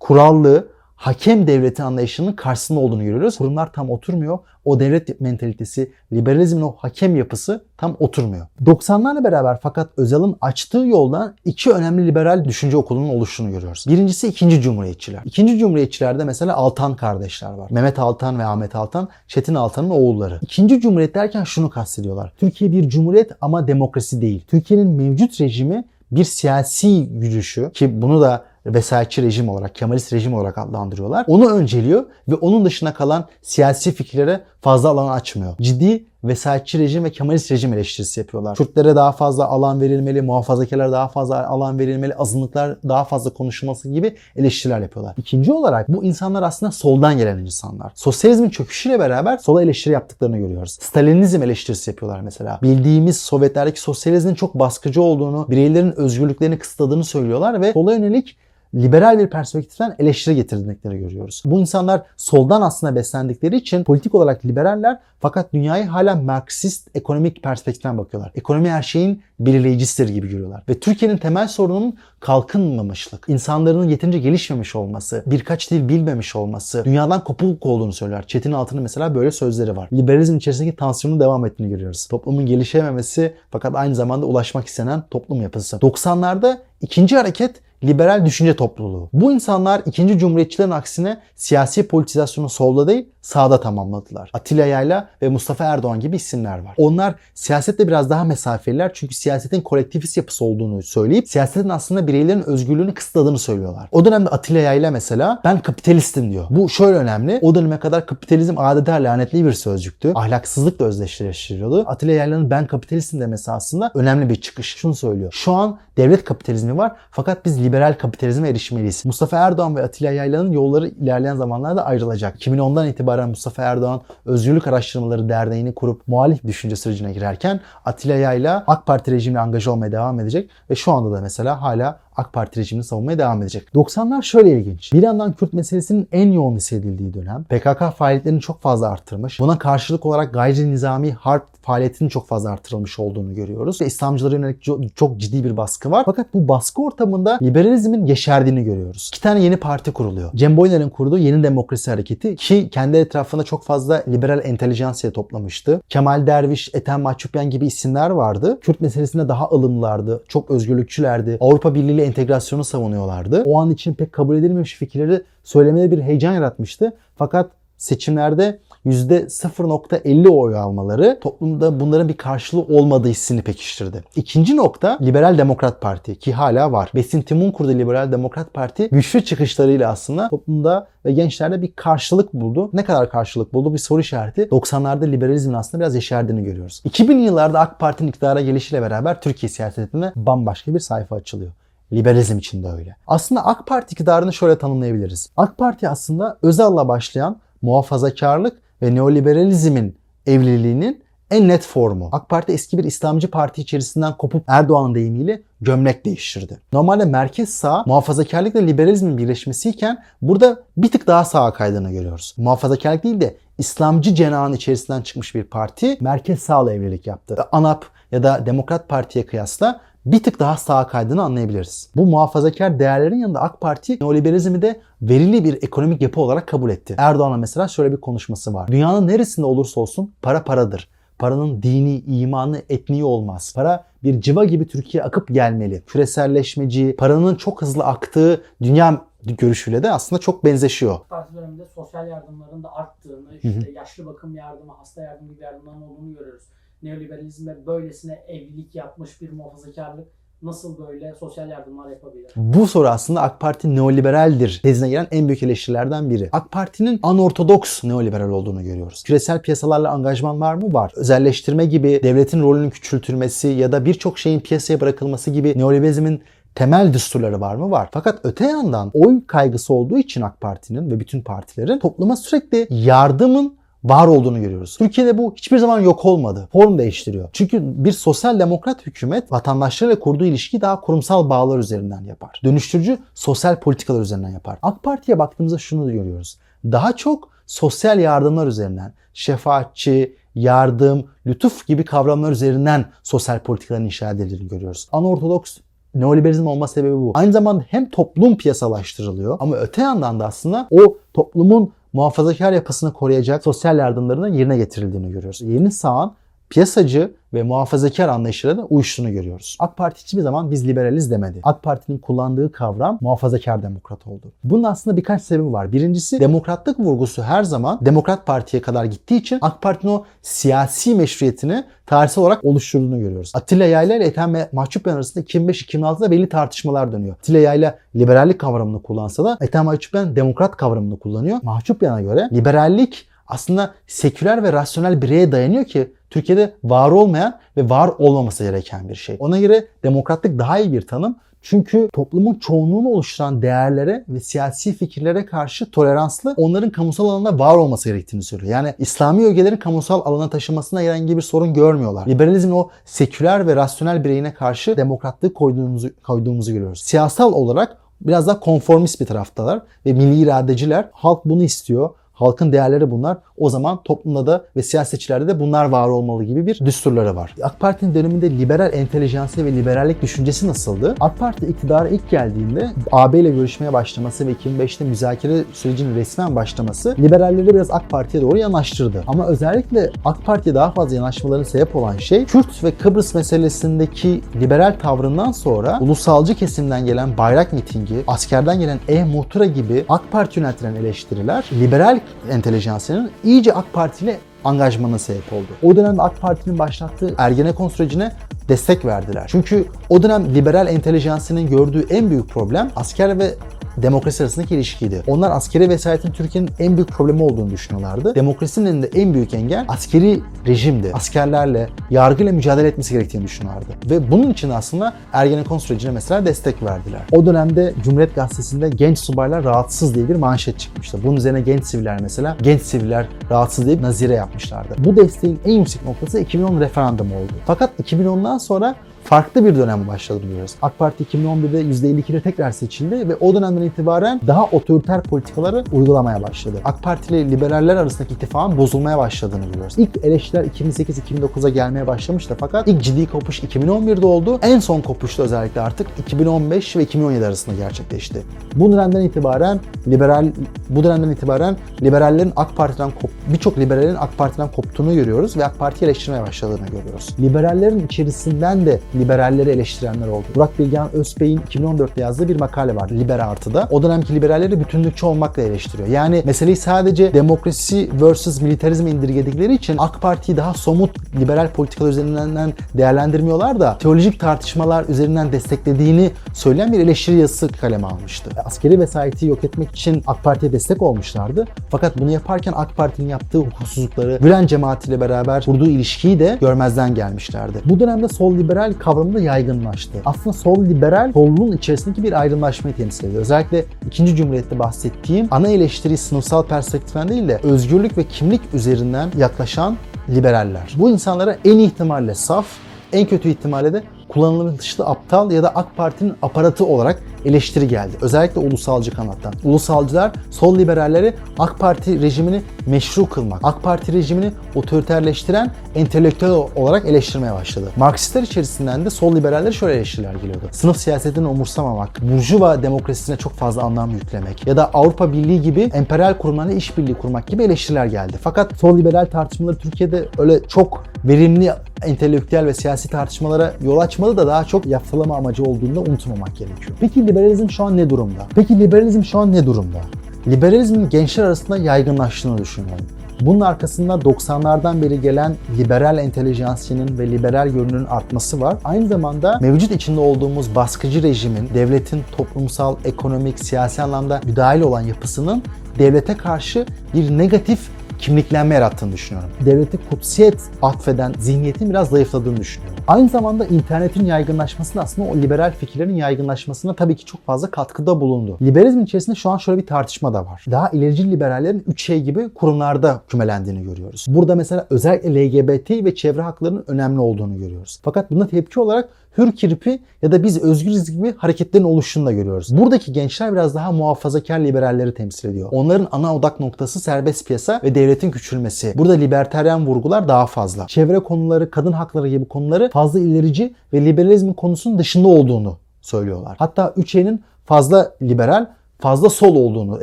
kurallı, 0.00 0.66
hakem 1.02 1.46
devleti 1.46 1.82
anlayışının 1.82 2.32
karşısında 2.32 2.80
olduğunu 2.80 3.04
görüyoruz. 3.04 3.38
Kurumlar 3.38 3.72
tam 3.72 3.90
oturmuyor. 3.90 4.38
O 4.64 4.80
devlet 4.80 5.20
mentalitesi, 5.20 5.92
liberalizmin 6.12 6.62
o 6.62 6.74
hakem 6.78 7.16
yapısı 7.16 7.64
tam 7.76 7.96
oturmuyor. 8.00 8.46
90'larla 8.64 9.24
beraber 9.24 9.58
fakat 9.62 9.90
Özal'ın 9.96 10.36
açtığı 10.40 10.78
yoldan 10.78 11.36
iki 11.44 11.70
önemli 11.70 12.06
liberal 12.06 12.44
düşünce 12.44 12.76
okulunun 12.76 13.08
oluştuğunu 13.08 13.50
görüyoruz. 13.50 13.84
Birincisi 13.88 14.28
ikinci 14.28 14.60
cumhuriyetçiler. 14.60 15.20
İkinci 15.24 15.58
cumhuriyetçilerde 15.58 16.24
mesela 16.24 16.54
Altan 16.56 16.96
kardeşler 16.96 17.50
var. 17.50 17.70
Mehmet 17.70 17.98
Altan 17.98 18.38
ve 18.38 18.44
Ahmet 18.44 18.76
Altan, 18.76 19.08
Çetin 19.28 19.54
Altan'ın 19.54 19.90
oğulları. 19.90 20.38
İkinci 20.42 20.80
cumhuriyet 20.80 21.14
derken 21.14 21.44
şunu 21.44 21.70
kastediyorlar. 21.70 22.32
Türkiye 22.36 22.72
bir 22.72 22.88
cumhuriyet 22.88 23.30
ama 23.40 23.68
demokrasi 23.68 24.22
değil. 24.22 24.44
Türkiye'nin 24.46 24.88
mevcut 24.88 25.40
rejimi 25.40 25.84
bir 26.12 26.24
siyasi 26.24 26.88
yürüyüşü 26.88 27.70
ki 27.72 28.02
bunu 28.02 28.20
da 28.20 28.51
vesayetçi 28.66 29.22
rejim 29.22 29.48
olarak, 29.48 29.74
Kemalist 29.74 30.12
rejim 30.12 30.34
olarak 30.34 30.58
adlandırıyorlar. 30.58 31.24
Onu 31.28 31.50
önceliyor 31.50 32.04
ve 32.28 32.34
onun 32.34 32.64
dışına 32.64 32.94
kalan 32.94 33.28
siyasi 33.42 33.92
fikirlere 33.92 34.40
fazla 34.60 34.88
alan 34.88 35.08
açmıyor. 35.08 35.56
Ciddi 35.60 36.04
vesayetçi 36.24 36.78
rejim 36.78 37.04
ve 37.04 37.12
Kemalist 37.12 37.52
rejim 37.52 37.72
eleştirisi 37.72 38.20
yapıyorlar. 38.20 38.56
Kürtlere 38.56 38.96
daha 38.96 39.12
fazla 39.12 39.46
alan 39.46 39.80
verilmeli, 39.80 40.22
muhafazakarlara 40.22 40.92
daha 40.92 41.08
fazla 41.08 41.46
alan 41.46 41.78
verilmeli, 41.78 42.14
azınlıklar 42.14 42.78
daha 42.88 43.04
fazla 43.04 43.30
konuşulması 43.30 43.88
gibi 43.88 44.16
eleştiriler 44.36 44.80
yapıyorlar. 44.80 45.14
İkinci 45.18 45.52
olarak 45.52 45.88
bu 45.88 46.04
insanlar 46.04 46.42
aslında 46.42 46.72
soldan 46.72 47.18
gelen 47.18 47.38
insanlar. 47.38 47.92
Sosyalizmin 47.94 48.50
çöküşüyle 48.50 48.98
beraber 48.98 49.38
sola 49.38 49.62
eleştiri 49.62 49.94
yaptıklarını 49.94 50.38
görüyoruz. 50.38 50.78
Stalinizm 50.82 51.42
eleştirisi 51.42 51.90
yapıyorlar 51.90 52.20
mesela. 52.20 52.58
Bildiğimiz 52.62 53.16
Sovyetlerdeki 53.16 53.80
sosyalizmin 53.80 54.34
çok 54.34 54.54
baskıcı 54.54 55.02
olduğunu, 55.02 55.46
bireylerin 55.50 55.92
özgürlüklerini 55.92 56.58
kısıtladığını 56.58 57.04
söylüyorlar 57.04 57.60
ve 57.60 57.72
sola 57.72 57.94
yönelik 57.94 58.36
liberal 58.74 59.18
bir 59.18 59.30
perspektiften 59.30 59.96
eleştiri 59.98 60.34
getirdiklerini 60.36 61.00
görüyoruz. 61.00 61.42
Bu 61.46 61.60
insanlar 61.60 62.02
soldan 62.16 62.62
aslında 62.62 62.94
beslendikleri 62.94 63.56
için 63.56 63.84
politik 63.84 64.14
olarak 64.14 64.46
liberaller 64.46 64.98
fakat 65.20 65.52
dünyayı 65.52 65.84
hala 65.84 66.16
Marksist 66.16 66.88
ekonomik 66.96 67.42
perspektiften 67.42 67.98
bakıyorlar. 67.98 68.32
Ekonomi 68.34 68.70
her 68.70 68.82
şeyin 68.82 69.22
belirleyicisidir 69.40 70.14
gibi 70.14 70.28
görüyorlar. 70.28 70.62
Ve 70.68 70.80
Türkiye'nin 70.80 71.16
temel 71.16 71.48
sorununun 71.48 71.96
kalkınmamışlık, 72.20 73.24
insanların 73.28 73.88
yeterince 73.88 74.18
gelişmemiş 74.18 74.76
olması, 74.76 75.22
birkaç 75.26 75.70
dil 75.70 75.88
bilmemiş 75.88 76.36
olması, 76.36 76.84
dünyadan 76.84 77.24
kopuk 77.24 77.66
olduğunu 77.66 77.92
söyler. 77.92 78.26
Çetin 78.26 78.52
Altan'ın 78.52 78.82
mesela 78.82 79.14
böyle 79.14 79.30
sözleri 79.30 79.76
var. 79.76 79.88
Liberalizm 79.92 80.36
içerisindeki 80.36 80.76
tansiyonun 80.76 81.20
devam 81.20 81.46
ettiğini 81.46 81.68
görüyoruz. 81.68 82.06
Toplumun 82.06 82.46
gelişememesi 82.46 83.34
fakat 83.50 83.74
aynı 83.74 83.94
zamanda 83.94 84.26
ulaşmak 84.26 84.66
istenen 84.66 85.02
toplum 85.10 85.42
yapısı. 85.42 85.76
90'larda 85.76 86.58
ikinci 86.80 87.16
hareket 87.16 87.60
liberal 87.84 88.26
düşünce 88.26 88.56
topluluğu. 88.56 89.08
Bu 89.12 89.32
insanlar 89.32 89.82
ikinci 89.86 90.18
cumhuriyetçilerin 90.18 90.70
aksine 90.70 91.20
siyasi 91.36 91.88
politizasyonu 91.88 92.48
solda 92.48 92.88
değil 92.88 93.08
sağda 93.22 93.60
tamamladılar. 93.60 94.30
Atilla 94.32 94.66
Yayla 94.66 95.08
ve 95.22 95.28
Mustafa 95.28 95.64
Erdoğan 95.64 96.00
gibi 96.00 96.16
isimler 96.16 96.58
var. 96.58 96.74
Onlar 96.76 97.14
siyasette 97.34 97.88
biraz 97.88 98.10
daha 98.10 98.24
mesafeliler 98.24 98.90
çünkü 98.94 99.14
siyasetin 99.14 99.60
kolektivist 99.60 100.16
yapısı 100.16 100.44
olduğunu 100.44 100.82
söyleyip 100.82 101.28
siyasetin 101.28 101.68
aslında 101.68 102.06
bireylerin 102.06 102.42
özgürlüğünü 102.42 102.94
kısıtladığını 102.94 103.38
söylüyorlar. 103.38 103.88
O 103.92 104.04
dönemde 104.04 104.28
Atilla 104.28 104.60
Yayla 104.60 104.90
mesela 104.90 105.40
ben 105.44 105.60
kapitalistim 105.60 106.32
diyor. 106.32 106.46
Bu 106.50 106.68
şöyle 106.68 106.98
önemli. 106.98 107.38
O 107.42 107.54
döneme 107.54 107.78
kadar 107.78 108.06
kapitalizm 108.06 108.54
adeta 108.58 108.92
lanetli 108.92 109.44
bir 109.44 109.52
sözcüktü. 109.52 110.12
Ahlaksızlıkla 110.14 110.86
özdeşleştiriyordu. 110.86 111.84
Atilla 111.86 112.12
Yayla'nın 112.12 112.50
ben 112.50 112.66
kapitalistim 112.66 113.20
demesi 113.20 113.50
aslında 113.50 113.90
önemli 113.94 114.28
bir 114.28 114.36
çıkış. 114.36 114.76
Şunu 114.76 114.94
söylüyor. 114.94 115.32
Şu 115.32 115.52
an 115.52 115.78
devlet 115.96 116.24
kapitalizmi 116.24 116.76
var 116.76 116.92
fakat 117.10 117.44
biz 117.44 117.64
liberal 117.64 117.94
kapitalizme 117.98 118.48
erişmeliyiz. 118.48 119.04
Mustafa 119.04 119.36
Erdoğan 119.36 119.76
ve 119.76 119.82
Atilla 119.82 120.12
Yayla'nın 120.12 120.52
yolları 120.52 120.88
ilerleyen 120.88 121.36
zamanlarda 121.36 121.84
ayrılacak. 121.84 122.46
2010'dan 122.46 122.86
itibaren 122.86 123.11
Mustafa 123.18 123.62
Erdoğan 123.62 124.00
Özgürlük 124.24 124.66
Araştırmaları 124.66 125.28
Derneği'ni 125.28 125.74
kurup 125.74 126.08
muhalif 126.08 126.44
düşünce 126.44 126.76
sürecine 126.76 127.12
girerken 127.12 127.60
Atilla 127.84 128.14
Yayla 128.14 128.64
AK 128.66 128.86
Parti 128.86 129.10
rejimine 129.12 129.40
angaj 129.40 129.66
olmaya 129.66 129.92
devam 129.92 130.20
edecek 130.20 130.50
ve 130.70 130.74
şu 130.74 130.92
anda 130.92 131.16
da 131.16 131.20
mesela 131.20 131.62
hala 131.62 132.00
AK 132.16 132.32
Parti 132.32 132.60
rejimini 132.60 132.84
savunmaya 132.84 133.18
devam 133.18 133.42
edecek. 133.42 133.68
90'lar 133.74 134.22
şöyle 134.22 134.50
ilginç. 134.58 134.92
Bir 134.92 135.02
yandan 135.02 135.32
Kürt 135.32 135.52
meselesinin 135.52 136.08
en 136.12 136.32
yoğun 136.32 136.56
hissedildiği 136.56 137.14
dönem. 137.14 137.44
PKK 137.44 137.96
faaliyetlerini 137.96 138.40
çok 138.40 138.60
fazla 138.60 138.88
arttırmış. 138.88 139.40
Buna 139.40 139.58
karşılık 139.58 140.06
olarak 140.06 140.34
gayri 140.34 140.70
nizami 140.70 141.12
harp 141.12 141.52
faaliyetinin 141.62 142.08
çok 142.08 142.28
fazla 142.28 142.50
artırılmış 142.50 142.98
olduğunu 142.98 143.34
görüyoruz. 143.34 143.80
Ve 143.80 143.86
İslamcılara 143.86 144.34
yönelik 144.34 144.62
çok, 144.96 145.20
ciddi 145.20 145.44
bir 145.44 145.56
baskı 145.56 145.90
var. 145.90 146.02
Fakat 146.06 146.34
bu 146.34 146.48
baskı 146.48 146.82
ortamında 146.82 147.38
liberalizmin 147.42 148.06
yeşerdiğini 148.06 148.64
görüyoruz. 148.64 149.10
İki 149.12 149.22
tane 149.22 149.42
yeni 149.44 149.56
parti 149.56 149.92
kuruluyor. 149.92 150.30
Cem 150.34 150.56
Boyner'in 150.56 150.88
kurduğu 150.88 151.18
Yeni 151.18 151.42
Demokrasi 151.42 151.90
Hareketi 151.90 152.36
ki 152.36 152.68
kendi 152.70 152.96
etrafında 152.96 153.42
çok 153.42 153.64
fazla 153.64 154.02
liberal 154.08 154.40
entelijansiye 154.44 155.12
toplamıştı. 155.12 155.80
Kemal 155.88 156.26
Derviş, 156.26 156.70
Ethem 156.74 157.00
Mahçupyan 157.00 157.50
gibi 157.50 157.66
isimler 157.66 158.10
vardı. 158.10 158.58
Kürt 158.60 158.80
meselesinde 158.80 159.28
daha 159.28 159.48
ılımlılardı. 159.52 160.24
Çok 160.28 160.50
özgürlükçülerdi. 160.50 161.36
Avrupa 161.40 161.74
Birliği 161.74 162.01
ile 162.02 162.08
entegrasyonu 162.08 162.64
savunuyorlardı. 162.64 163.42
O 163.46 163.60
an 163.60 163.70
için 163.70 163.94
pek 163.94 164.12
kabul 164.12 164.36
edilmemiş 164.36 164.74
fikirleri 164.74 165.22
söylemede 165.44 165.90
bir 165.90 166.02
heyecan 166.02 166.32
yaratmıştı. 166.32 166.92
Fakat 167.16 167.50
seçimlerde 167.82 168.58
%0.50 168.86 170.28
oy 170.28 170.56
almaları 170.56 171.18
toplumda 171.20 171.80
bunların 171.80 172.08
bir 172.08 172.16
karşılığı 172.16 172.60
olmadığı 172.60 173.08
hissini 173.08 173.42
pekiştirdi. 173.42 174.04
İkinci 174.16 174.56
nokta 174.56 174.98
Liberal 175.02 175.38
Demokrat 175.38 175.80
Parti 175.80 176.18
ki 176.18 176.32
hala 176.32 176.72
var. 176.72 176.90
Besin 176.94 177.22
Timur'un 177.22 177.50
kurduğu 177.50 177.72
Liberal 177.72 178.12
Demokrat 178.12 178.54
Parti 178.54 178.88
güçlü 178.88 179.24
çıkışlarıyla 179.24 179.90
aslında 179.90 180.28
toplumda 180.28 180.86
ve 181.04 181.12
gençlerde 181.12 181.62
bir 181.62 181.72
karşılık 181.76 182.32
buldu. 182.32 182.70
Ne 182.72 182.84
kadar 182.84 183.10
karşılık 183.10 183.54
buldu 183.54 183.72
bir 183.72 183.78
soru 183.78 184.00
işareti. 184.00 184.42
90'larda 184.42 185.10
liberalizmin 185.10 185.54
aslında 185.54 185.82
biraz 185.82 185.94
yeşerdiğini 185.94 186.44
görüyoruz. 186.44 186.82
2000 186.84 187.18
yıllarda 187.18 187.60
AK 187.60 187.78
Parti'nin 187.78 188.08
iktidara 188.08 188.40
gelişiyle 188.40 188.82
beraber 188.82 189.20
Türkiye 189.20 189.50
siyasetinde 189.50 190.12
bambaşka 190.16 190.74
bir 190.74 190.80
sayfa 190.80 191.16
açılıyor. 191.16 191.52
Liberalizm 191.92 192.38
için 192.38 192.62
de 192.62 192.68
öyle. 192.68 192.96
Aslında 193.06 193.46
AK 193.46 193.66
Parti 193.66 193.92
iktidarını 193.92 194.32
şöyle 194.32 194.58
tanımlayabiliriz. 194.58 195.30
AK 195.36 195.58
Parti 195.58 195.88
aslında 195.88 196.38
Özal'la 196.42 196.88
başlayan 196.88 197.36
muhafazakarlık 197.62 198.58
ve 198.82 198.94
neoliberalizmin 198.94 199.96
evliliğinin 200.26 201.02
en 201.30 201.48
net 201.48 201.66
formu. 201.66 202.08
AK 202.12 202.28
Parti 202.28 202.52
eski 202.52 202.78
bir 202.78 202.84
İslamcı 202.84 203.30
parti 203.30 203.62
içerisinden 203.62 204.16
kopup 204.16 204.44
Erdoğan'ın 204.46 204.94
deyimiyle 204.94 205.42
gömlek 205.60 206.04
değiştirdi. 206.04 206.60
Normalde 206.72 207.04
merkez 207.04 207.48
sağ 207.48 207.82
muhafazakarlıkla 207.86 208.60
liberalizmin 208.60 209.18
birleşmesiyken 209.18 210.02
burada 210.22 210.62
bir 210.76 210.90
tık 210.90 211.06
daha 211.06 211.24
sağa 211.24 211.52
kaydığını 211.52 211.90
görüyoruz. 211.92 212.34
Muhafazakarlık 212.36 213.04
değil 213.04 213.20
de 213.20 213.36
İslamcı 213.58 214.14
cenahın 214.14 214.52
içerisinden 214.52 215.02
çıkmış 215.02 215.34
bir 215.34 215.44
parti 215.44 215.96
merkez 216.00 216.42
sağla 216.42 216.72
evlilik 216.72 217.06
yaptı. 217.06 217.36
ANAP 217.52 217.84
ya 218.12 218.22
da 218.22 218.46
Demokrat 218.46 218.88
Parti'ye 218.88 219.26
kıyasla 219.26 219.80
bir 220.06 220.22
tık 220.22 220.38
daha 220.38 220.56
sağa 220.56 220.86
kaydığını 220.86 221.22
anlayabiliriz. 221.22 221.90
Bu 221.96 222.06
muhafazakar 222.06 222.78
değerlerin 222.78 223.16
yanında 223.16 223.40
AK 223.40 223.60
Parti 223.60 223.98
neoliberalizmi 224.00 224.62
de 224.62 224.80
verili 225.02 225.44
bir 225.44 225.62
ekonomik 225.62 226.02
yapı 226.02 226.20
olarak 226.20 226.48
kabul 226.48 226.70
etti. 226.70 226.94
Erdoğan'a 226.98 227.36
mesela 227.36 227.68
şöyle 227.68 227.92
bir 227.92 228.00
konuşması 228.00 228.54
var. 228.54 228.68
Dünyanın 228.68 229.08
neresinde 229.08 229.46
olursa 229.46 229.80
olsun 229.80 230.12
para 230.22 230.44
paradır. 230.44 230.88
Paranın 231.18 231.62
dini, 231.62 231.98
imanı, 232.00 232.62
etniği 232.68 233.04
olmaz. 233.04 233.52
Para 233.56 233.84
bir 234.04 234.20
civa 234.20 234.44
gibi 234.44 234.66
Türkiye 234.66 235.04
akıp 235.04 235.28
gelmeli. 235.28 235.82
Küreselleşmeci, 235.86 236.96
paranın 236.98 237.34
çok 237.34 237.62
hızlı 237.62 237.84
aktığı 237.84 238.42
dünya 238.62 239.04
görüşüyle 239.24 239.82
de 239.82 239.90
aslında 239.90 240.20
çok 240.20 240.44
benzeşiyor. 240.44 240.98
Parti 241.08 241.34
döneminde 241.34 241.66
sosyal 241.74 242.08
yardımların 242.08 242.62
da 242.62 242.76
arttığını, 242.76 243.34
işte 243.42 243.72
yaşlı 243.74 244.06
bakım 244.06 244.36
yardımı, 244.36 244.72
hasta 244.72 245.02
yardımı 245.02 245.32
gibi 245.32 245.42
yardımların 245.42 245.82
olduğunu 245.82 246.14
görüyoruz. 246.14 246.44
Neoliberalizmde 246.82 247.66
böylesine 247.66 248.24
evlilik 248.28 248.74
yapmış 248.74 249.20
bir 249.20 249.32
muhafazakarlık 249.32 250.08
nasıl 250.42 250.78
böyle 250.78 251.14
sosyal 251.20 251.48
yardımlar 251.48 251.90
yapabilir? 251.90 252.32
Bu 252.36 252.66
soru 252.66 252.88
aslında 252.88 253.22
AK 253.22 253.40
Parti 253.40 253.76
neoliberaldir 253.76 254.60
tezine 254.62 254.88
gelen 254.88 255.06
en 255.10 255.28
büyük 255.28 255.42
eleştirilerden 255.42 256.10
biri. 256.10 256.28
AK 256.32 256.50
Parti'nin 256.50 257.00
anortodoks 257.02 257.84
neoliberal 257.84 258.30
olduğunu 258.30 258.62
görüyoruz. 258.64 259.02
Küresel 259.02 259.42
piyasalarla 259.42 259.90
angajman 259.90 260.40
var 260.40 260.54
mı? 260.54 260.72
Var. 260.72 260.92
Özelleştirme 260.96 261.66
gibi, 261.66 262.00
devletin 262.02 262.42
rolünün 262.42 262.70
küçültülmesi 262.70 263.48
ya 263.48 263.72
da 263.72 263.84
birçok 263.84 264.18
şeyin 264.18 264.40
piyasaya 264.40 264.80
bırakılması 264.80 265.30
gibi 265.30 265.58
neoliberalizmin 265.58 266.22
temel 266.54 266.94
düsturları 266.94 267.40
var 267.40 267.54
mı? 267.54 267.70
Var. 267.70 267.88
Fakat 267.92 268.20
öte 268.24 268.44
yandan 268.44 268.90
oy 268.94 269.26
kaygısı 269.26 269.74
olduğu 269.74 269.98
için 269.98 270.22
AK 270.22 270.40
Parti'nin 270.40 270.90
ve 270.90 271.00
bütün 271.00 271.22
partilerin 271.22 271.78
topluma 271.78 272.16
sürekli 272.16 272.66
yardımın 272.70 273.56
var 273.84 274.06
olduğunu 274.06 274.40
görüyoruz. 274.40 274.76
Türkiye'de 274.76 275.18
bu 275.18 275.34
hiçbir 275.36 275.58
zaman 275.58 275.80
yok 275.80 276.04
olmadı. 276.04 276.48
Form 276.52 276.78
değiştiriyor. 276.78 277.28
Çünkü 277.32 277.62
bir 277.62 277.92
sosyal 277.92 278.40
demokrat 278.40 278.86
hükümet 278.86 279.32
vatandaşlarıyla 279.32 280.00
kurduğu 280.00 280.24
ilişkiyi 280.24 280.60
daha 280.60 280.80
kurumsal 280.80 281.30
bağlar 281.30 281.58
üzerinden 281.58 282.04
yapar. 282.04 282.40
Dönüştürücü 282.44 282.98
sosyal 283.14 283.60
politikalar 283.60 284.00
üzerinden 284.00 284.30
yapar. 284.30 284.58
AK 284.62 284.82
Parti'ye 284.82 285.18
baktığımızda 285.18 285.58
şunu 285.58 285.92
görüyoruz. 285.92 286.38
Daha 286.64 286.96
çok 286.96 287.28
sosyal 287.46 287.98
yardımlar 288.00 288.46
üzerinden, 288.46 288.92
şefaatçi, 289.14 290.16
yardım, 290.34 291.04
lütuf 291.26 291.66
gibi 291.66 291.84
kavramlar 291.84 292.32
üzerinden 292.32 292.84
sosyal 293.02 293.38
politikaların 293.38 293.84
inşa 293.84 294.10
edildiğini 294.10 294.48
görüyoruz. 294.48 294.88
Anortodoks 294.92 295.58
neoliberalizm 295.94 296.46
olma 296.46 296.68
sebebi 296.68 296.94
bu. 296.94 297.12
Aynı 297.14 297.32
zamanda 297.32 297.64
hem 297.68 297.90
toplum 297.90 298.36
piyasalaştırılıyor 298.36 299.36
ama 299.40 299.56
öte 299.56 299.82
yandan 299.82 300.20
da 300.20 300.26
aslında 300.26 300.68
o 300.70 300.96
toplumun 301.14 301.72
muhafazakar 301.92 302.52
yapısını 302.52 302.92
koruyacak 302.92 303.44
sosyal 303.44 303.78
yardımların 303.78 304.32
yerine 304.32 304.56
getirildiğini 304.56 305.10
görüyoruz. 305.10 305.40
Yeni 305.40 305.70
sağın 305.70 306.12
piyasacı 306.52 307.10
ve 307.34 307.42
muhafazakar 307.42 308.08
anlayışıyla 308.08 308.56
da 308.56 308.64
uyuştuğunu 308.64 309.12
görüyoruz. 309.12 309.56
AK 309.58 309.76
Parti 309.76 310.02
hiçbir 310.02 310.20
zaman 310.20 310.50
biz 310.50 310.68
liberaliz 310.68 311.10
demedi. 311.10 311.40
AK 311.42 311.62
Parti'nin 311.62 311.98
kullandığı 311.98 312.52
kavram 312.52 312.98
muhafazakar 313.00 313.62
demokrat 313.62 314.06
oldu. 314.06 314.32
Bunun 314.44 314.62
aslında 314.62 314.96
birkaç 314.96 315.22
sebebi 315.22 315.52
var. 315.52 315.72
Birincisi 315.72 316.20
demokratlık 316.20 316.80
vurgusu 316.80 317.22
her 317.22 317.44
zaman 317.44 317.78
Demokrat 317.82 318.26
Parti'ye 318.26 318.62
kadar 318.62 318.84
gittiği 318.84 319.16
için 319.16 319.38
AK 319.40 319.62
Parti'nin 319.62 319.92
o 319.92 320.04
siyasi 320.22 320.94
meşruiyetini 320.94 321.64
tarihsel 321.86 322.24
olarak 322.24 322.44
oluşturduğunu 322.44 323.00
görüyoruz. 323.00 323.32
Atilla 323.34 323.64
Yayla 323.64 323.96
ile 323.96 324.04
Ethem 324.04 324.32
Mahçupyan 324.52 324.94
arasında 324.94 325.24
2005-2006'da 325.24 326.10
belli 326.10 326.28
tartışmalar 326.28 326.92
dönüyor. 326.92 327.14
Atilla 327.14 327.38
Yayla 327.38 327.78
liberallik 327.96 328.38
kavramını 328.38 328.82
kullansa 328.82 329.24
da 329.24 329.38
Ethem 329.40 329.64
Mahçupyan 329.64 330.16
demokrat 330.16 330.56
kavramını 330.56 330.98
kullanıyor. 330.98 331.38
Mahçupyan'a 331.42 332.00
göre 332.00 332.28
liberallik 332.32 333.11
aslında 333.32 333.74
seküler 333.86 334.42
ve 334.42 334.52
rasyonel 334.52 335.02
bireye 335.02 335.32
dayanıyor 335.32 335.64
ki 335.64 335.92
Türkiye'de 336.10 336.54
var 336.64 336.90
olmayan 336.90 337.38
ve 337.56 337.70
var 337.70 337.90
olmaması 337.98 338.44
gereken 338.44 338.88
bir 338.88 338.94
şey. 338.94 339.16
Ona 339.18 339.38
göre 339.38 339.66
demokratlık 339.82 340.38
daha 340.38 340.58
iyi 340.58 340.72
bir 340.72 340.86
tanım. 340.86 341.16
Çünkü 341.42 341.88
toplumun 341.92 342.34
çoğunluğunu 342.34 342.88
oluşturan 342.88 343.42
değerlere 343.42 344.04
ve 344.08 344.20
siyasi 344.20 344.72
fikirlere 344.72 345.26
karşı 345.26 345.70
toleranslı 345.70 346.34
onların 346.36 346.70
kamusal 346.70 347.08
alanda 347.08 347.38
var 347.38 347.56
olması 347.56 347.88
gerektiğini 347.88 348.22
söylüyor. 348.22 348.52
Yani 348.52 348.74
İslami 348.78 349.24
ögelerin 349.24 349.56
kamusal 349.56 350.02
alana 350.04 350.30
taşımasına 350.30 350.80
herhangi 350.80 351.16
bir 351.16 351.22
sorun 351.22 351.54
görmüyorlar. 351.54 352.06
Liberalizmin 352.06 352.52
o 352.52 352.68
seküler 352.84 353.46
ve 353.46 353.56
rasyonel 353.56 354.04
bireyine 354.04 354.34
karşı 354.34 354.76
demokratlığı 354.76 355.34
koyduğumuzu, 355.34 355.90
koyduğumuzu 356.02 356.52
görüyoruz. 356.52 356.80
Siyasal 356.80 357.32
olarak 357.32 357.76
biraz 358.00 358.26
daha 358.26 358.40
konformist 358.40 359.00
bir 359.00 359.06
taraftalar 359.06 359.62
ve 359.86 359.92
milli 359.92 360.22
iradeciler. 360.22 360.88
Halk 360.92 361.24
bunu 361.24 361.42
istiyor. 361.42 361.90
Halkın 362.22 362.52
değerleri 362.52 362.90
bunlar. 362.90 363.18
O 363.36 363.50
zaman 363.50 363.82
toplumda 363.82 364.26
da 364.26 364.44
ve 364.56 364.62
siyasetçilerde 364.62 365.28
de 365.28 365.40
bunlar 365.40 365.64
var 365.64 365.88
olmalı 365.88 366.24
gibi 366.24 366.46
bir 366.46 366.60
düsturları 366.64 367.16
var. 367.16 367.34
AK 367.42 367.60
Parti'nin 367.60 367.94
döneminde 367.94 368.30
liberal 368.30 368.72
entelijansı 368.72 369.44
ve 369.44 369.52
liberallik 369.52 370.02
düşüncesi 370.02 370.48
nasıldı? 370.48 370.94
AK 371.00 371.18
Parti 371.18 371.46
iktidara 371.46 371.88
ilk 371.88 372.10
geldiğinde 372.10 372.70
AB 372.92 373.20
ile 373.20 373.30
görüşmeye 373.30 373.72
başlaması 373.72 374.26
ve 374.26 374.32
2005'te 374.32 374.84
müzakere 374.84 375.44
sürecinin 375.52 375.96
resmen 375.96 376.36
başlaması 376.36 376.96
liberalleri 376.98 377.54
biraz 377.54 377.70
AK 377.70 377.90
Parti'ye 377.90 378.22
doğru 378.22 378.38
yanaştırdı. 378.38 379.04
Ama 379.06 379.26
özellikle 379.26 379.90
AK 380.04 380.24
Parti'ye 380.24 380.54
daha 380.54 380.70
fazla 380.70 380.96
yanaşmaların 380.96 381.44
sebep 381.44 381.76
olan 381.76 381.96
şey 381.96 382.24
Kürt 382.24 382.64
ve 382.64 382.70
Kıbrıs 382.70 383.14
meselesindeki 383.14 384.20
liberal 384.40 384.76
tavrından 384.82 385.32
sonra 385.32 385.78
ulusalcı 385.80 386.34
kesimden 386.34 386.86
gelen 386.86 387.18
bayrak 387.18 387.52
mitingi, 387.52 387.94
askerden 388.06 388.60
gelen 388.60 388.78
e-muhtıra 388.88 389.44
gibi 389.44 389.84
AK 389.88 390.12
Parti 390.12 390.40
yönetilen 390.40 390.74
eleştiriler 390.74 391.44
liberal 391.60 392.00
entelijansının 392.30 393.10
iyice 393.24 393.52
AK 393.54 393.72
Parti 393.72 394.04
ile 394.04 394.18
angajmana 394.44 394.98
sebep 394.98 395.32
oldu. 395.32 395.46
O 395.62 395.76
dönemde 395.76 396.02
AK 396.02 396.20
Parti'nin 396.20 396.58
başlattığı 396.58 397.14
Ergenekon 397.18 397.68
sürecine 397.68 398.12
destek 398.48 398.84
verdiler. 398.84 399.26
Çünkü 399.28 399.64
o 399.88 400.02
dönem 400.02 400.34
liberal 400.34 400.66
entelijansının 400.66 401.46
gördüğü 401.46 401.86
en 401.90 402.10
büyük 402.10 402.28
problem 402.28 402.70
asker 402.76 403.18
ve 403.18 403.34
demokrasi 403.76 404.22
arasındaki 404.22 404.54
ilişkiydi. 404.54 405.02
Onlar 405.06 405.30
askeri 405.30 405.68
vesayetin 405.68 406.12
Türkiye'nin 406.12 406.50
en 406.58 406.76
büyük 406.76 406.88
problemi 406.88 407.22
olduğunu 407.22 407.50
düşünüyorlardı. 407.50 408.14
Demokrasinin 408.14 408.66
önünde 408.66 408.90
en 408.94 409.14
büyük 409.14 409.34
engel 409.34 409.64
askeri 409.68 410.20
rejimdi. 410.46 410.90
Askerlerle, 410.94 411.68
yargıyla 411.90 412.32
mücadele 412.32 412.68
etmesi 412.68 412.94
gerektiğini 412.94 413.24
düşünüyorlardı. 413.24 413.70
Ve 413.90 414.10
bunun 414.10 414.30
için 414.30 414.50
aslında 414.50 414.94
Ergenekon 415.12 415.58
sürecine 415.58 415.92
mesela 415.92 416.26
destek 416.26 416.62
verdiler. 416.62 417.00
O 417.12 417.26
dönemde 417.26 417.74
Cumhuriyet 417.84 418.14
Gazetesi'nde 418.14 418.68
genç 418.68 418.98
subaylar 418.98 419.44
rahatsız 419.44 419.94
diye 419.94 420.08
bir 420.08 420.16
manşet 420.16 420.58
çıkmıştı. 420.58 420.98
Bunun 421.04 421.16
üzerine 421.16 421.40
genç 421.40 421.64
siviller 421.64 422.00
mesela 422.00 422.36
genç 422.42 422.62
siviller 422.62 423.06
rahatsız 423.30 423.66
diye 423.66 423.82
nazire 423.82 424.14
yapmışlardı. 424.14 424.74
Bu 424.78 424.96
desteğin 424.96 425.40
en 425.44 425.52
yüksek 425.52 425.84
noktası 425.84 426.18
2010 426.20 426.60
referandumu 426.60 427.14
oldu. 427.14 427.32
Fakat 427.46 427.70
2010'dan 427.80 428.38
sonra 428.38 428.74
farklı 429.04 429.44
bir 429.44 429.56
dönem 429.56 429.88
başladı 429.88 430.20
biliyoruz. 430.22 430.54
AK 430.62 430.78
Parti 430.78 431.04
2011'de 431.04 431.62
%52'de 431.62 432.20
tekrar 432.20 432.50
seçildi 432.50 433.08
ve 433.08 433.16
o 433.16 433.34
dönemden 433.34 433.62
itibaren 433.62 434.20
daha 434.26 434.44
otoriter 434.44 435.02
politikaları 435.02 435.64
uygulamaya 435.72 436.22
başladı. 436.22 436.56
AK 436.64 436.82
Parti 436.82 437.14
ile 437.14 437.30
liberaller 437.30 437.76
arasındaki 437.76 438.14
ittifakın 438.14 438.58
bozulmaya 438.58 438.98
başladığını 438.98 439.52
biliyoruz. 439.52 439.74
İlk 439.78 440.04
eleştiriler 440.04 440.44
2008-2009'a 440.44 441.48
gelmeye 441.48 441.86
başlamıştı 441.86 442.36
fakat 442.40 442.68
ilk 442.68 442.82
ciddi 442.82 443.06
kopuş 443.06 443.42
2011'de 443.42 444.06
oldu. 444.06 444.38
En 444.42 444.58
son 444.58 444.80
kopuş 444.80 445.18
da 445.18 445.22
özellikle 445.22 445.60
artık 445.60 445.86
2015 445.98 446.76
ve 446.76 446.82
2017 446.82 447.26
arasında 447.26 447.56
gerçekleşti. 447.56 448.22
Bu 448.54 448.72
dönemden 448.72 449.00
itibaren 449.00 449.60
liberal 449.88 450.26
bu 450.70 450.84
dönemden 450.84 451.10
itibaren 451.10 451.56
liberallerin 451.82 452.32
AK 452.36 452.56
Parti'den 452.56 452.90
kop 452.90 453.10
birçok 453.32 453.58
liberallerin 453.58 453.96
AK 453.98 454.18
Parti'den 454.18 454.48
koptuğunu 454.48 454.94
görüyoruz 454.94 455.36
ve 455.36 455.44
AK 455.44 455.58
Parti'yi 455.58 455.86
eleştirmeye 455.86 456.22
başladığını 456.22 456.66
görüyoruz. 456.66 457.16
Liberallerin 457.20 457.86
içerisinden 457.86 458.66
de 458.66 458.80
liberalleri 458.94 459.50
eleştirenler 459.50 460.08
oldu. 460.08 460.24
Burak 460.34 460.58
Bilgehan 460.58 460.92
Özbey'in 460.92 461.38
2014'te 461.38 462.00
yazdığı 462.00 462.28
bir 462.28 462.40
makale 462.40 462.76
var 462.76 462.90
Liber 462.90 463.18
Artı'da. 463.18 463.68
O 463.70 463.82
dönemki 463.82 464.14
liberalleri 464.14 464.60
bütünlükçü 464.60 465.06
olmakla 465.06 465.42
eleştiriyor. 465.42 465.88
Yani 465.88 466.22
meseleyi 466.24 466.56
sadece 466.56 467.14
demokrasi 467.14 467.90
versus 468.00 468.40
militarizm 468.40 468.86
indirgedikleri 468.86 469.54
için 469.54 469.76
AK 469.78 470.02
Parti'yi 470.02 470.36
daha 470.36 470.54
somut 470.54 471.16
liberal 471.20 471.48
politikalar 471.48 471.90
üzerinden 471.90 472.52
değerlendirmiyorlar 472.74 473.60
da 473.60 473.78
teolojik 473.78 474.20
tartışmalar 474.20 474.84
üzerinden 474.88 475.32
desteklediğini 475.32 476.10
söyleyen 476.34 476.72
bir 476.72 476.78
eleştiri 476.78 477.16
yazısı 477.16 477.48
kaleme 477.48 477.86
almıştı. 477.86 478.30
Askeri 478.44 478.80
vesayeti 478.80 479.26
yok 479.26 479.44
etmek 479.44 479.70
için 479.70 480.02
AK 480.06 480.24
Parti'ye 480.24 480.52
destek 480.52 480.82
olmuşlardı. 480.82 481.44
Fakat 481.70 481.98
bunu 481.98 482.10
yaparken 482.10 482.52
AK 482.56 482.76
Parti'nin 482.76 483.08
yaptığı 483.08 483.38
hukuksuzlukları 483.38 484.18
Gülen 484.22 484.46
cemaatiyle 484.46 485.00
beraber 485.00 485.44
kurduğu 485.44 485.66
ilişkiyi 485.66 486.20
de 486.20 486.38
görmezden 486.40 486.94
gelmişlerdi. 486.94 487.58
Bu 487.64 487.80
dönemde 487.80 488.08
sol 488.08 488.34
liberal 488.34 488.72
kavramı 488.82 489.14
da 489.14 489.20
yaygınlaştı. 489.20 489.98
Aslında 490.04 490.32
sol 490.32 490.64
liberal 490.64 491.12
solluğun 491.12 491.52
içerisindeki 491.52 492.02
bir 492.02 492.20
ayrımlaşmayı 492.20 492.76
temsil 492.76 493.06
ediyor. 493.06 493.22
Özellikle 493.22 493.64
2. 493.86 494.16
Cumhuriyet'te 494.16 494.58
bahsettiğim 494.58 495.28
ana 495.30 495.48
eleştiri 495.48 495.96
sınıfsal 495.96 496.42
perspektiften 496.42 497.08
değil 497.08 497.28
de 497.28 497.40
özgürlük 497.42 497.98
ve 497.98 498.04
kimlik 498.04 498.40
üzerinden 498.54 499.08
yaklaşan 499.18 499.76
liberaller. 500.08 500.74
Bu 500.76 500.90
insanlara 500.90 501.36
en 501.44 501.58
ihtimalle 501.58 502.14
saf, 502.14 502.46
en 502.92 503.06
kötü 503.06 503.28
ihtimalle 503.28 503.72
de 503.72 503.82
kullanılmışlı 504.08 504.86
aptal 504.86 505.30
ya 505.30 505.42
da 505.42 505.48
AK 505.48 505.76
Parti'nin 505.76 506.14
aparatı 506.22 506.66
olarak 506.66 507.02
eleştiri 507.24 507.68
geldi. 507.68 507.92
Özellikle 508.00 508.40
ulusalcı 508.40 508.90
kanattan. 508.90 509.32
Ulusalcılar 509.44 510.12
sol 510.30 510.58
liberalleri 510.58 511.14
AK 511.38 511.58
Parti 511.58 512.02
rejimini 512.02 512.42
meşru 512.66 513.08
kılmak, 513.08 513.40
AK 513.42 513.62
Parti 513.62 513.92
rejimini 513.92 514.32
otoriterleştiren 514.54 515.50
entelektüel 515.74 516.32
olarak 516.56 516.86
eleştirmeye 516.86 517.32
başladı. 517.32 517.70
Marksistler 517.76 518.22
içerisinden 518.22 518.84
de 518.84 518.90
sol 518.90 519.16
liberalleri 519.16 519.54
şöyle 519.54 519.74
eleştiriler 519.74 520.14
geliyordu. 520.14 520.48
Sınıf 520.50 520.76
siyasetini 520.76 521.26
umursamamak, 521.26 522.02
burjuva 522.02 522.62
demokrasisine 522.62 523.16
çok 523.16 523.32
fazla 523.32 523.62
anlam 523.62 523.90
yüklemek 523.90 524.46
ya 524.46 524.56
da 524.56 524.70
Avrupa 524.74 525.12
Birliği 525.12 525.42
gibi 525.42 525.60
emperyal 525.60 526.14
kurumlarla 526.14 526.52
işbirliği 526.52 526.94
kurmak 526.94 527.26
gibi 527.26 527.42
eleştiriler 527.42 527.86
geldi. 527.86 528.16
Fakat 528.22 528.56
sol 528.56 528.78
liberal 528.78 529.06
tartışmaları 529.06 529.56
Türkiye'de 529.56 530.08
öyle 530.18 530.40
çok 530.48 530.84
verimli 531.04 531.52
entelektüel 531.82 532.44
ve 532.46 532.54
siyasi 532.54 532.88
tartışmalara 532.88 533.52
yol 533.64 533.78
açmadı 533.78 534.16
da 534.16 534.26
daha 534.26 534.44
çok 534.44 534.66
yaftalama 534.66 535.16
amacı 535.16 535.42
olduğunu 535.42 535.74
da 535.74 535.80
unutmamak 535.80 536.36
gerekiyor. 536.36 536.76
Peki 536.80 537.08
liberalizm 537.12 537.50
şu 537.50 537.64
an 537.64 537.76
ne 537.76 537.90
durumda? 537.90 538.26
Peki 538.34 538.60
liberalizm 538.60 539.04
şu 539.04 539.18
an 539.18 539.32
ne 539.32 539.46
durumda? 539.46 539.78
Liberalizmin 540.26 540.88
gençler 540.88 541.24
arasında 541.24 541.58
yaygınlaştığını 541.58 542.38
düşünüyorum. 542.38 542.86
Bunun 543.20 543.40
arkasında 543.40 543.92
90'lardan 543.94 544.82
beri 544.82 545.00
gelen 545.00 545.36
liberal 545.58 545.98
entelijansiyonun 545.98 546.98
ve 546.98 547.10
liberal 547.10 547.48
görünümün 547.48 547.84
artması 547.84 548.40
var. 548.40 548.56
Aynı 548.64 548.88
zamanda 548.88 549.38
mevcut 549.40 549.70
içinde 549.70 550.00
olduğumuz 550.00 550.54
baskıcı 550.54 551.02
rejimin, 551.02 551.48
devletin 551.54 552.02
toplumsal, 552.16 552.76
ekonomik, 552.84 553.38
siyasi 553.38 553.82
anlamda 553.82 554.20
müdahil 554.26 554.60
olan 554.60 554.80
yapısının 554.80 555.42
devlete 555.78 556.16
karşı 556.16 556.66
bir 556.94 557.18
negatif 557.18 557.60
kimliklenme 558.02 558.54
yarattığını 558.54 558.92
düşünüyorum. 558.92 559.30
Devleti 559.46 559.78
kutsiyet 559.90 560.40
atfeden 560.62 561.14
zihniyetin 561.18 561.70
biraz 561.70 561.88
zayıfladığını 561.88 562.36
düşünüyorum. 562.36 562.78
Aynı 562.88 563.08
zamanda 563.08 563.44
internetin 563.44 564.04
yaygınlaşmasında 564.04 564.82
aslında 564.82 565.08
o 565.08 565.16
liberal 565.16 565.52
fikirlerin 565.52 565.94
yaygınlaşmasına 565.94 566.74
tabii 566.74 566.96
ki 566.96 567.04
çok 567.04 567.26
fazla 567.26 567.50
katkıda 567.50 568.00
bulundu. 568.00 568.38
Liberalizmin 568.42 568.84
içerisinde 568.84 569.16
şu 569.16 569.30
an 569.30 569.36
şöyle 569.36 569.60
bir 569.62 569.66
tartışma 569.66 570.14
da 570.14 570.26
var. 570.26 570.44
Daha 570.50 570.68
ilerici 570.68 571.10
liberallerin 571.10 571.64
3 571.66 571.82
şey 571.82 572.02
gibi 572.02 572.28
kurumlarda 572.28 573.00
kümelendiğini 573.08 573.62
görüyoruz. 573.62 574.06
Burada 574.08 574.34
mesela 574.34 574.66
özellikle 574.70 575.40
LGBT 575.40 575.70
ve 575.70 575.94
çevre 575.94 576.22
haklarının 576.22 576.64
önemli 576.66 577.00
olduğunu 577.00 577.38
görüyoruz. 577.38 577.80
Fakat 577.82 578.10
buna 578.10 578.26
tepki 578.26 578.60
olarak 578.60 578.88
hür 579.18 579.32
kirpi 579.32 579.78
ya 580.02 580.12
da 580.12 580.22
biz 580.22 580.42
özgürüz 580.42 580.90
gibi 580.90 581.14
hareketlerin 581.16 581.64
oluşunu 581.64 582.06
da 582.06 582.12
görüyoruz. 582.12 582.58
Buradaki 582.58 582.92
gençler 582.92 583.32
biraz 583.32 583.54
daha 583.54 583.72
muhafazakar 583.72 584.40
liberalleri 584.40 584.94
temsil 584.94 585.28
ediyor. 585.28 585.48
Onların 585.52 585.88
ana 585.92 586.16
odak 586.16 586.40
noktası 586.40 586.80
serbest 586.80 587.26
piyasa 587.26 587.60
ve 587.64 587.74
devletin 587.74 588.10
küçülmesi. 588.10 588.72
Burada 588.76 588.92
liberteryen 588.92 589.66
vurgular 589.66 590.08
daha 590.08 590.26
fazla. 590.26 590.66
Çevre 590.66 590.98
konuları, 590.98 591.50
kadın 591.50 591.72
hakları 591.72 592.08
gibi 592.08 592.24
konuları 592.24 592.70
fazla 592.72 593.00
ilerici 593.00 593.54
ve 593.72 593.84
liberalizmin 593.84 594.32
konusunun 594.32 594.78
dışında 594.78 595.08
olduğunu 595.08 595.58
söylüyorlar. 595.80 596.36
Hatta 596.38 596.74
3E'nin 596.76 597.22
fazla 597.44 597.94
liberal, 598.02 598.46
fazla 598.78 599.10
sol 599.10 599.36
olduğunu 599.36 599.82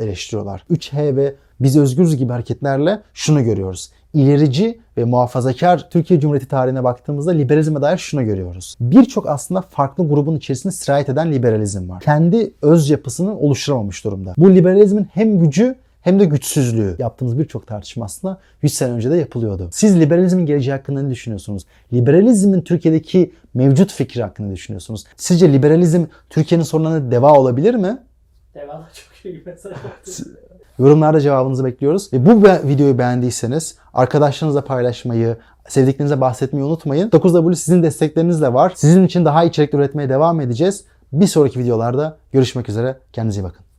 eleştiriyorlar. 0.00 0.64
3H 0.70 1.16
ve 1.16 1.34
biz 1.60 1.76
özgürüz 1.76 2.16
gibi 2.16 2.32
hareketlerle 2.32 3.00
şunu 3.14 3.44
görüyoruz. 3.44 3.90
İlerici 4.14 4.80
ve 4.96 5.04
muhafazakar 5.04 5.90
Türkiye 5.90 6.20
Cumhuriyeti 6.20 6.48
tarihine 6.48 6.84
baktığımızda 6.84 7.30
liberalizme 7.30 7.82
dair 7.82 7.98
şunu 7.98 8.24
görüyoruz. 8.24 8.74
Birçok 8.80 9.28
aslında 9.28 9.60
farklı 9.60 10.08
grubun 10.08 10.36
içerisinde 10.36 10.72
sirayet 10.72 11.08
eden 11.08 11.32
liberalizm 11.32 11.88
var. 11.88 12.00
Kendi 12.00 12.54
öz 12.62 12.90
yapısını 12.90 13.38
oluşturamamış 13.38 14.04
durumda. 14.04 14.34
Bu 14.36 14.54
liberalizmin 14.54 15.04
hem 15.12 15.38
gücü 15.38 15.76
hem 16.00 16.20
de 16.20 16.24
güçsüzlüğü. 16.24 16.96
Yaptığımız 16.98 17.38
birçok 17.38 17.66
tartışma 17.66 18.04
aslında 18.04 18.38
100 18.62 18.74
sene 18.74 18.92
önce 18.92 19.10
de 19.10 19.16
yapılıyordu. 19.16 19.68
Siz 19.72 20.00
liberalizmin 20.00 20.46
geleceği 20.46 20.72
hakkında 20.72 21.02
ne 21.02 21.10
düşünüyorsunuz? 21.10 21.66
Liberalizmin 21.92 22.60
Türkiye'deki 22.60 23.32
mevcut 23.54 23.92
fikri 23.92 24.22
hakkında 24.22 24.48
ne 24.48 24.54
düşünüyorsunuz? 24.54 25.04
Sizce 25.16 25.52
liberalizm 25.52 26.04
Türkiye'nin 26.30 26.64
sorunlarına 26.64 27.10
deva 27.10 27.32
olabilir 27.32 27.74
mi? 27.74 27.98
Devamlı 28.54 28.86
çok 28.94 29.24
iyi 29.24 29.44
attı. 29.48 30.24
Yorumlarda 30.80 31.20
cevabınızı 31.20 31.64
bekliyoruz. 31.64 32.12
Ve 32.12 32.26
bu 32.26 32.42
videoyu 32.68 32.98
beğendiyseniz 32.98 33.76
arkadaşlarınızla 33.94 34.64
paylaşmayı, 34.64 35.36
sevdiklerinize 35.68 36.20
bahsetmeyi 36.20 36.64
unutmayın. 36.64 37.10
9W 37.10 37.54
sizin 37.54 37.82
destekleriniz 37.82 38.42
de 38.42 38.54
var. 38.54 38.72
Sizin 38.76 39.04
için 39.04 39.24
daha 39.24 39.44
içerik 39.44 39.74
üretmeye 39.74 40.08
devam 40.08 40.40
edeceğiz. 40.40 40.84
Bir 41.12 41.26
sonraki 41.26 41.58
videolarda 41.58 42.16
görüşmek 42.32 42.68
üzere. 42.68 42.98
Kendinize 43.12 43.40
iyi 43.40 43.44
bakın. 43.44 43.69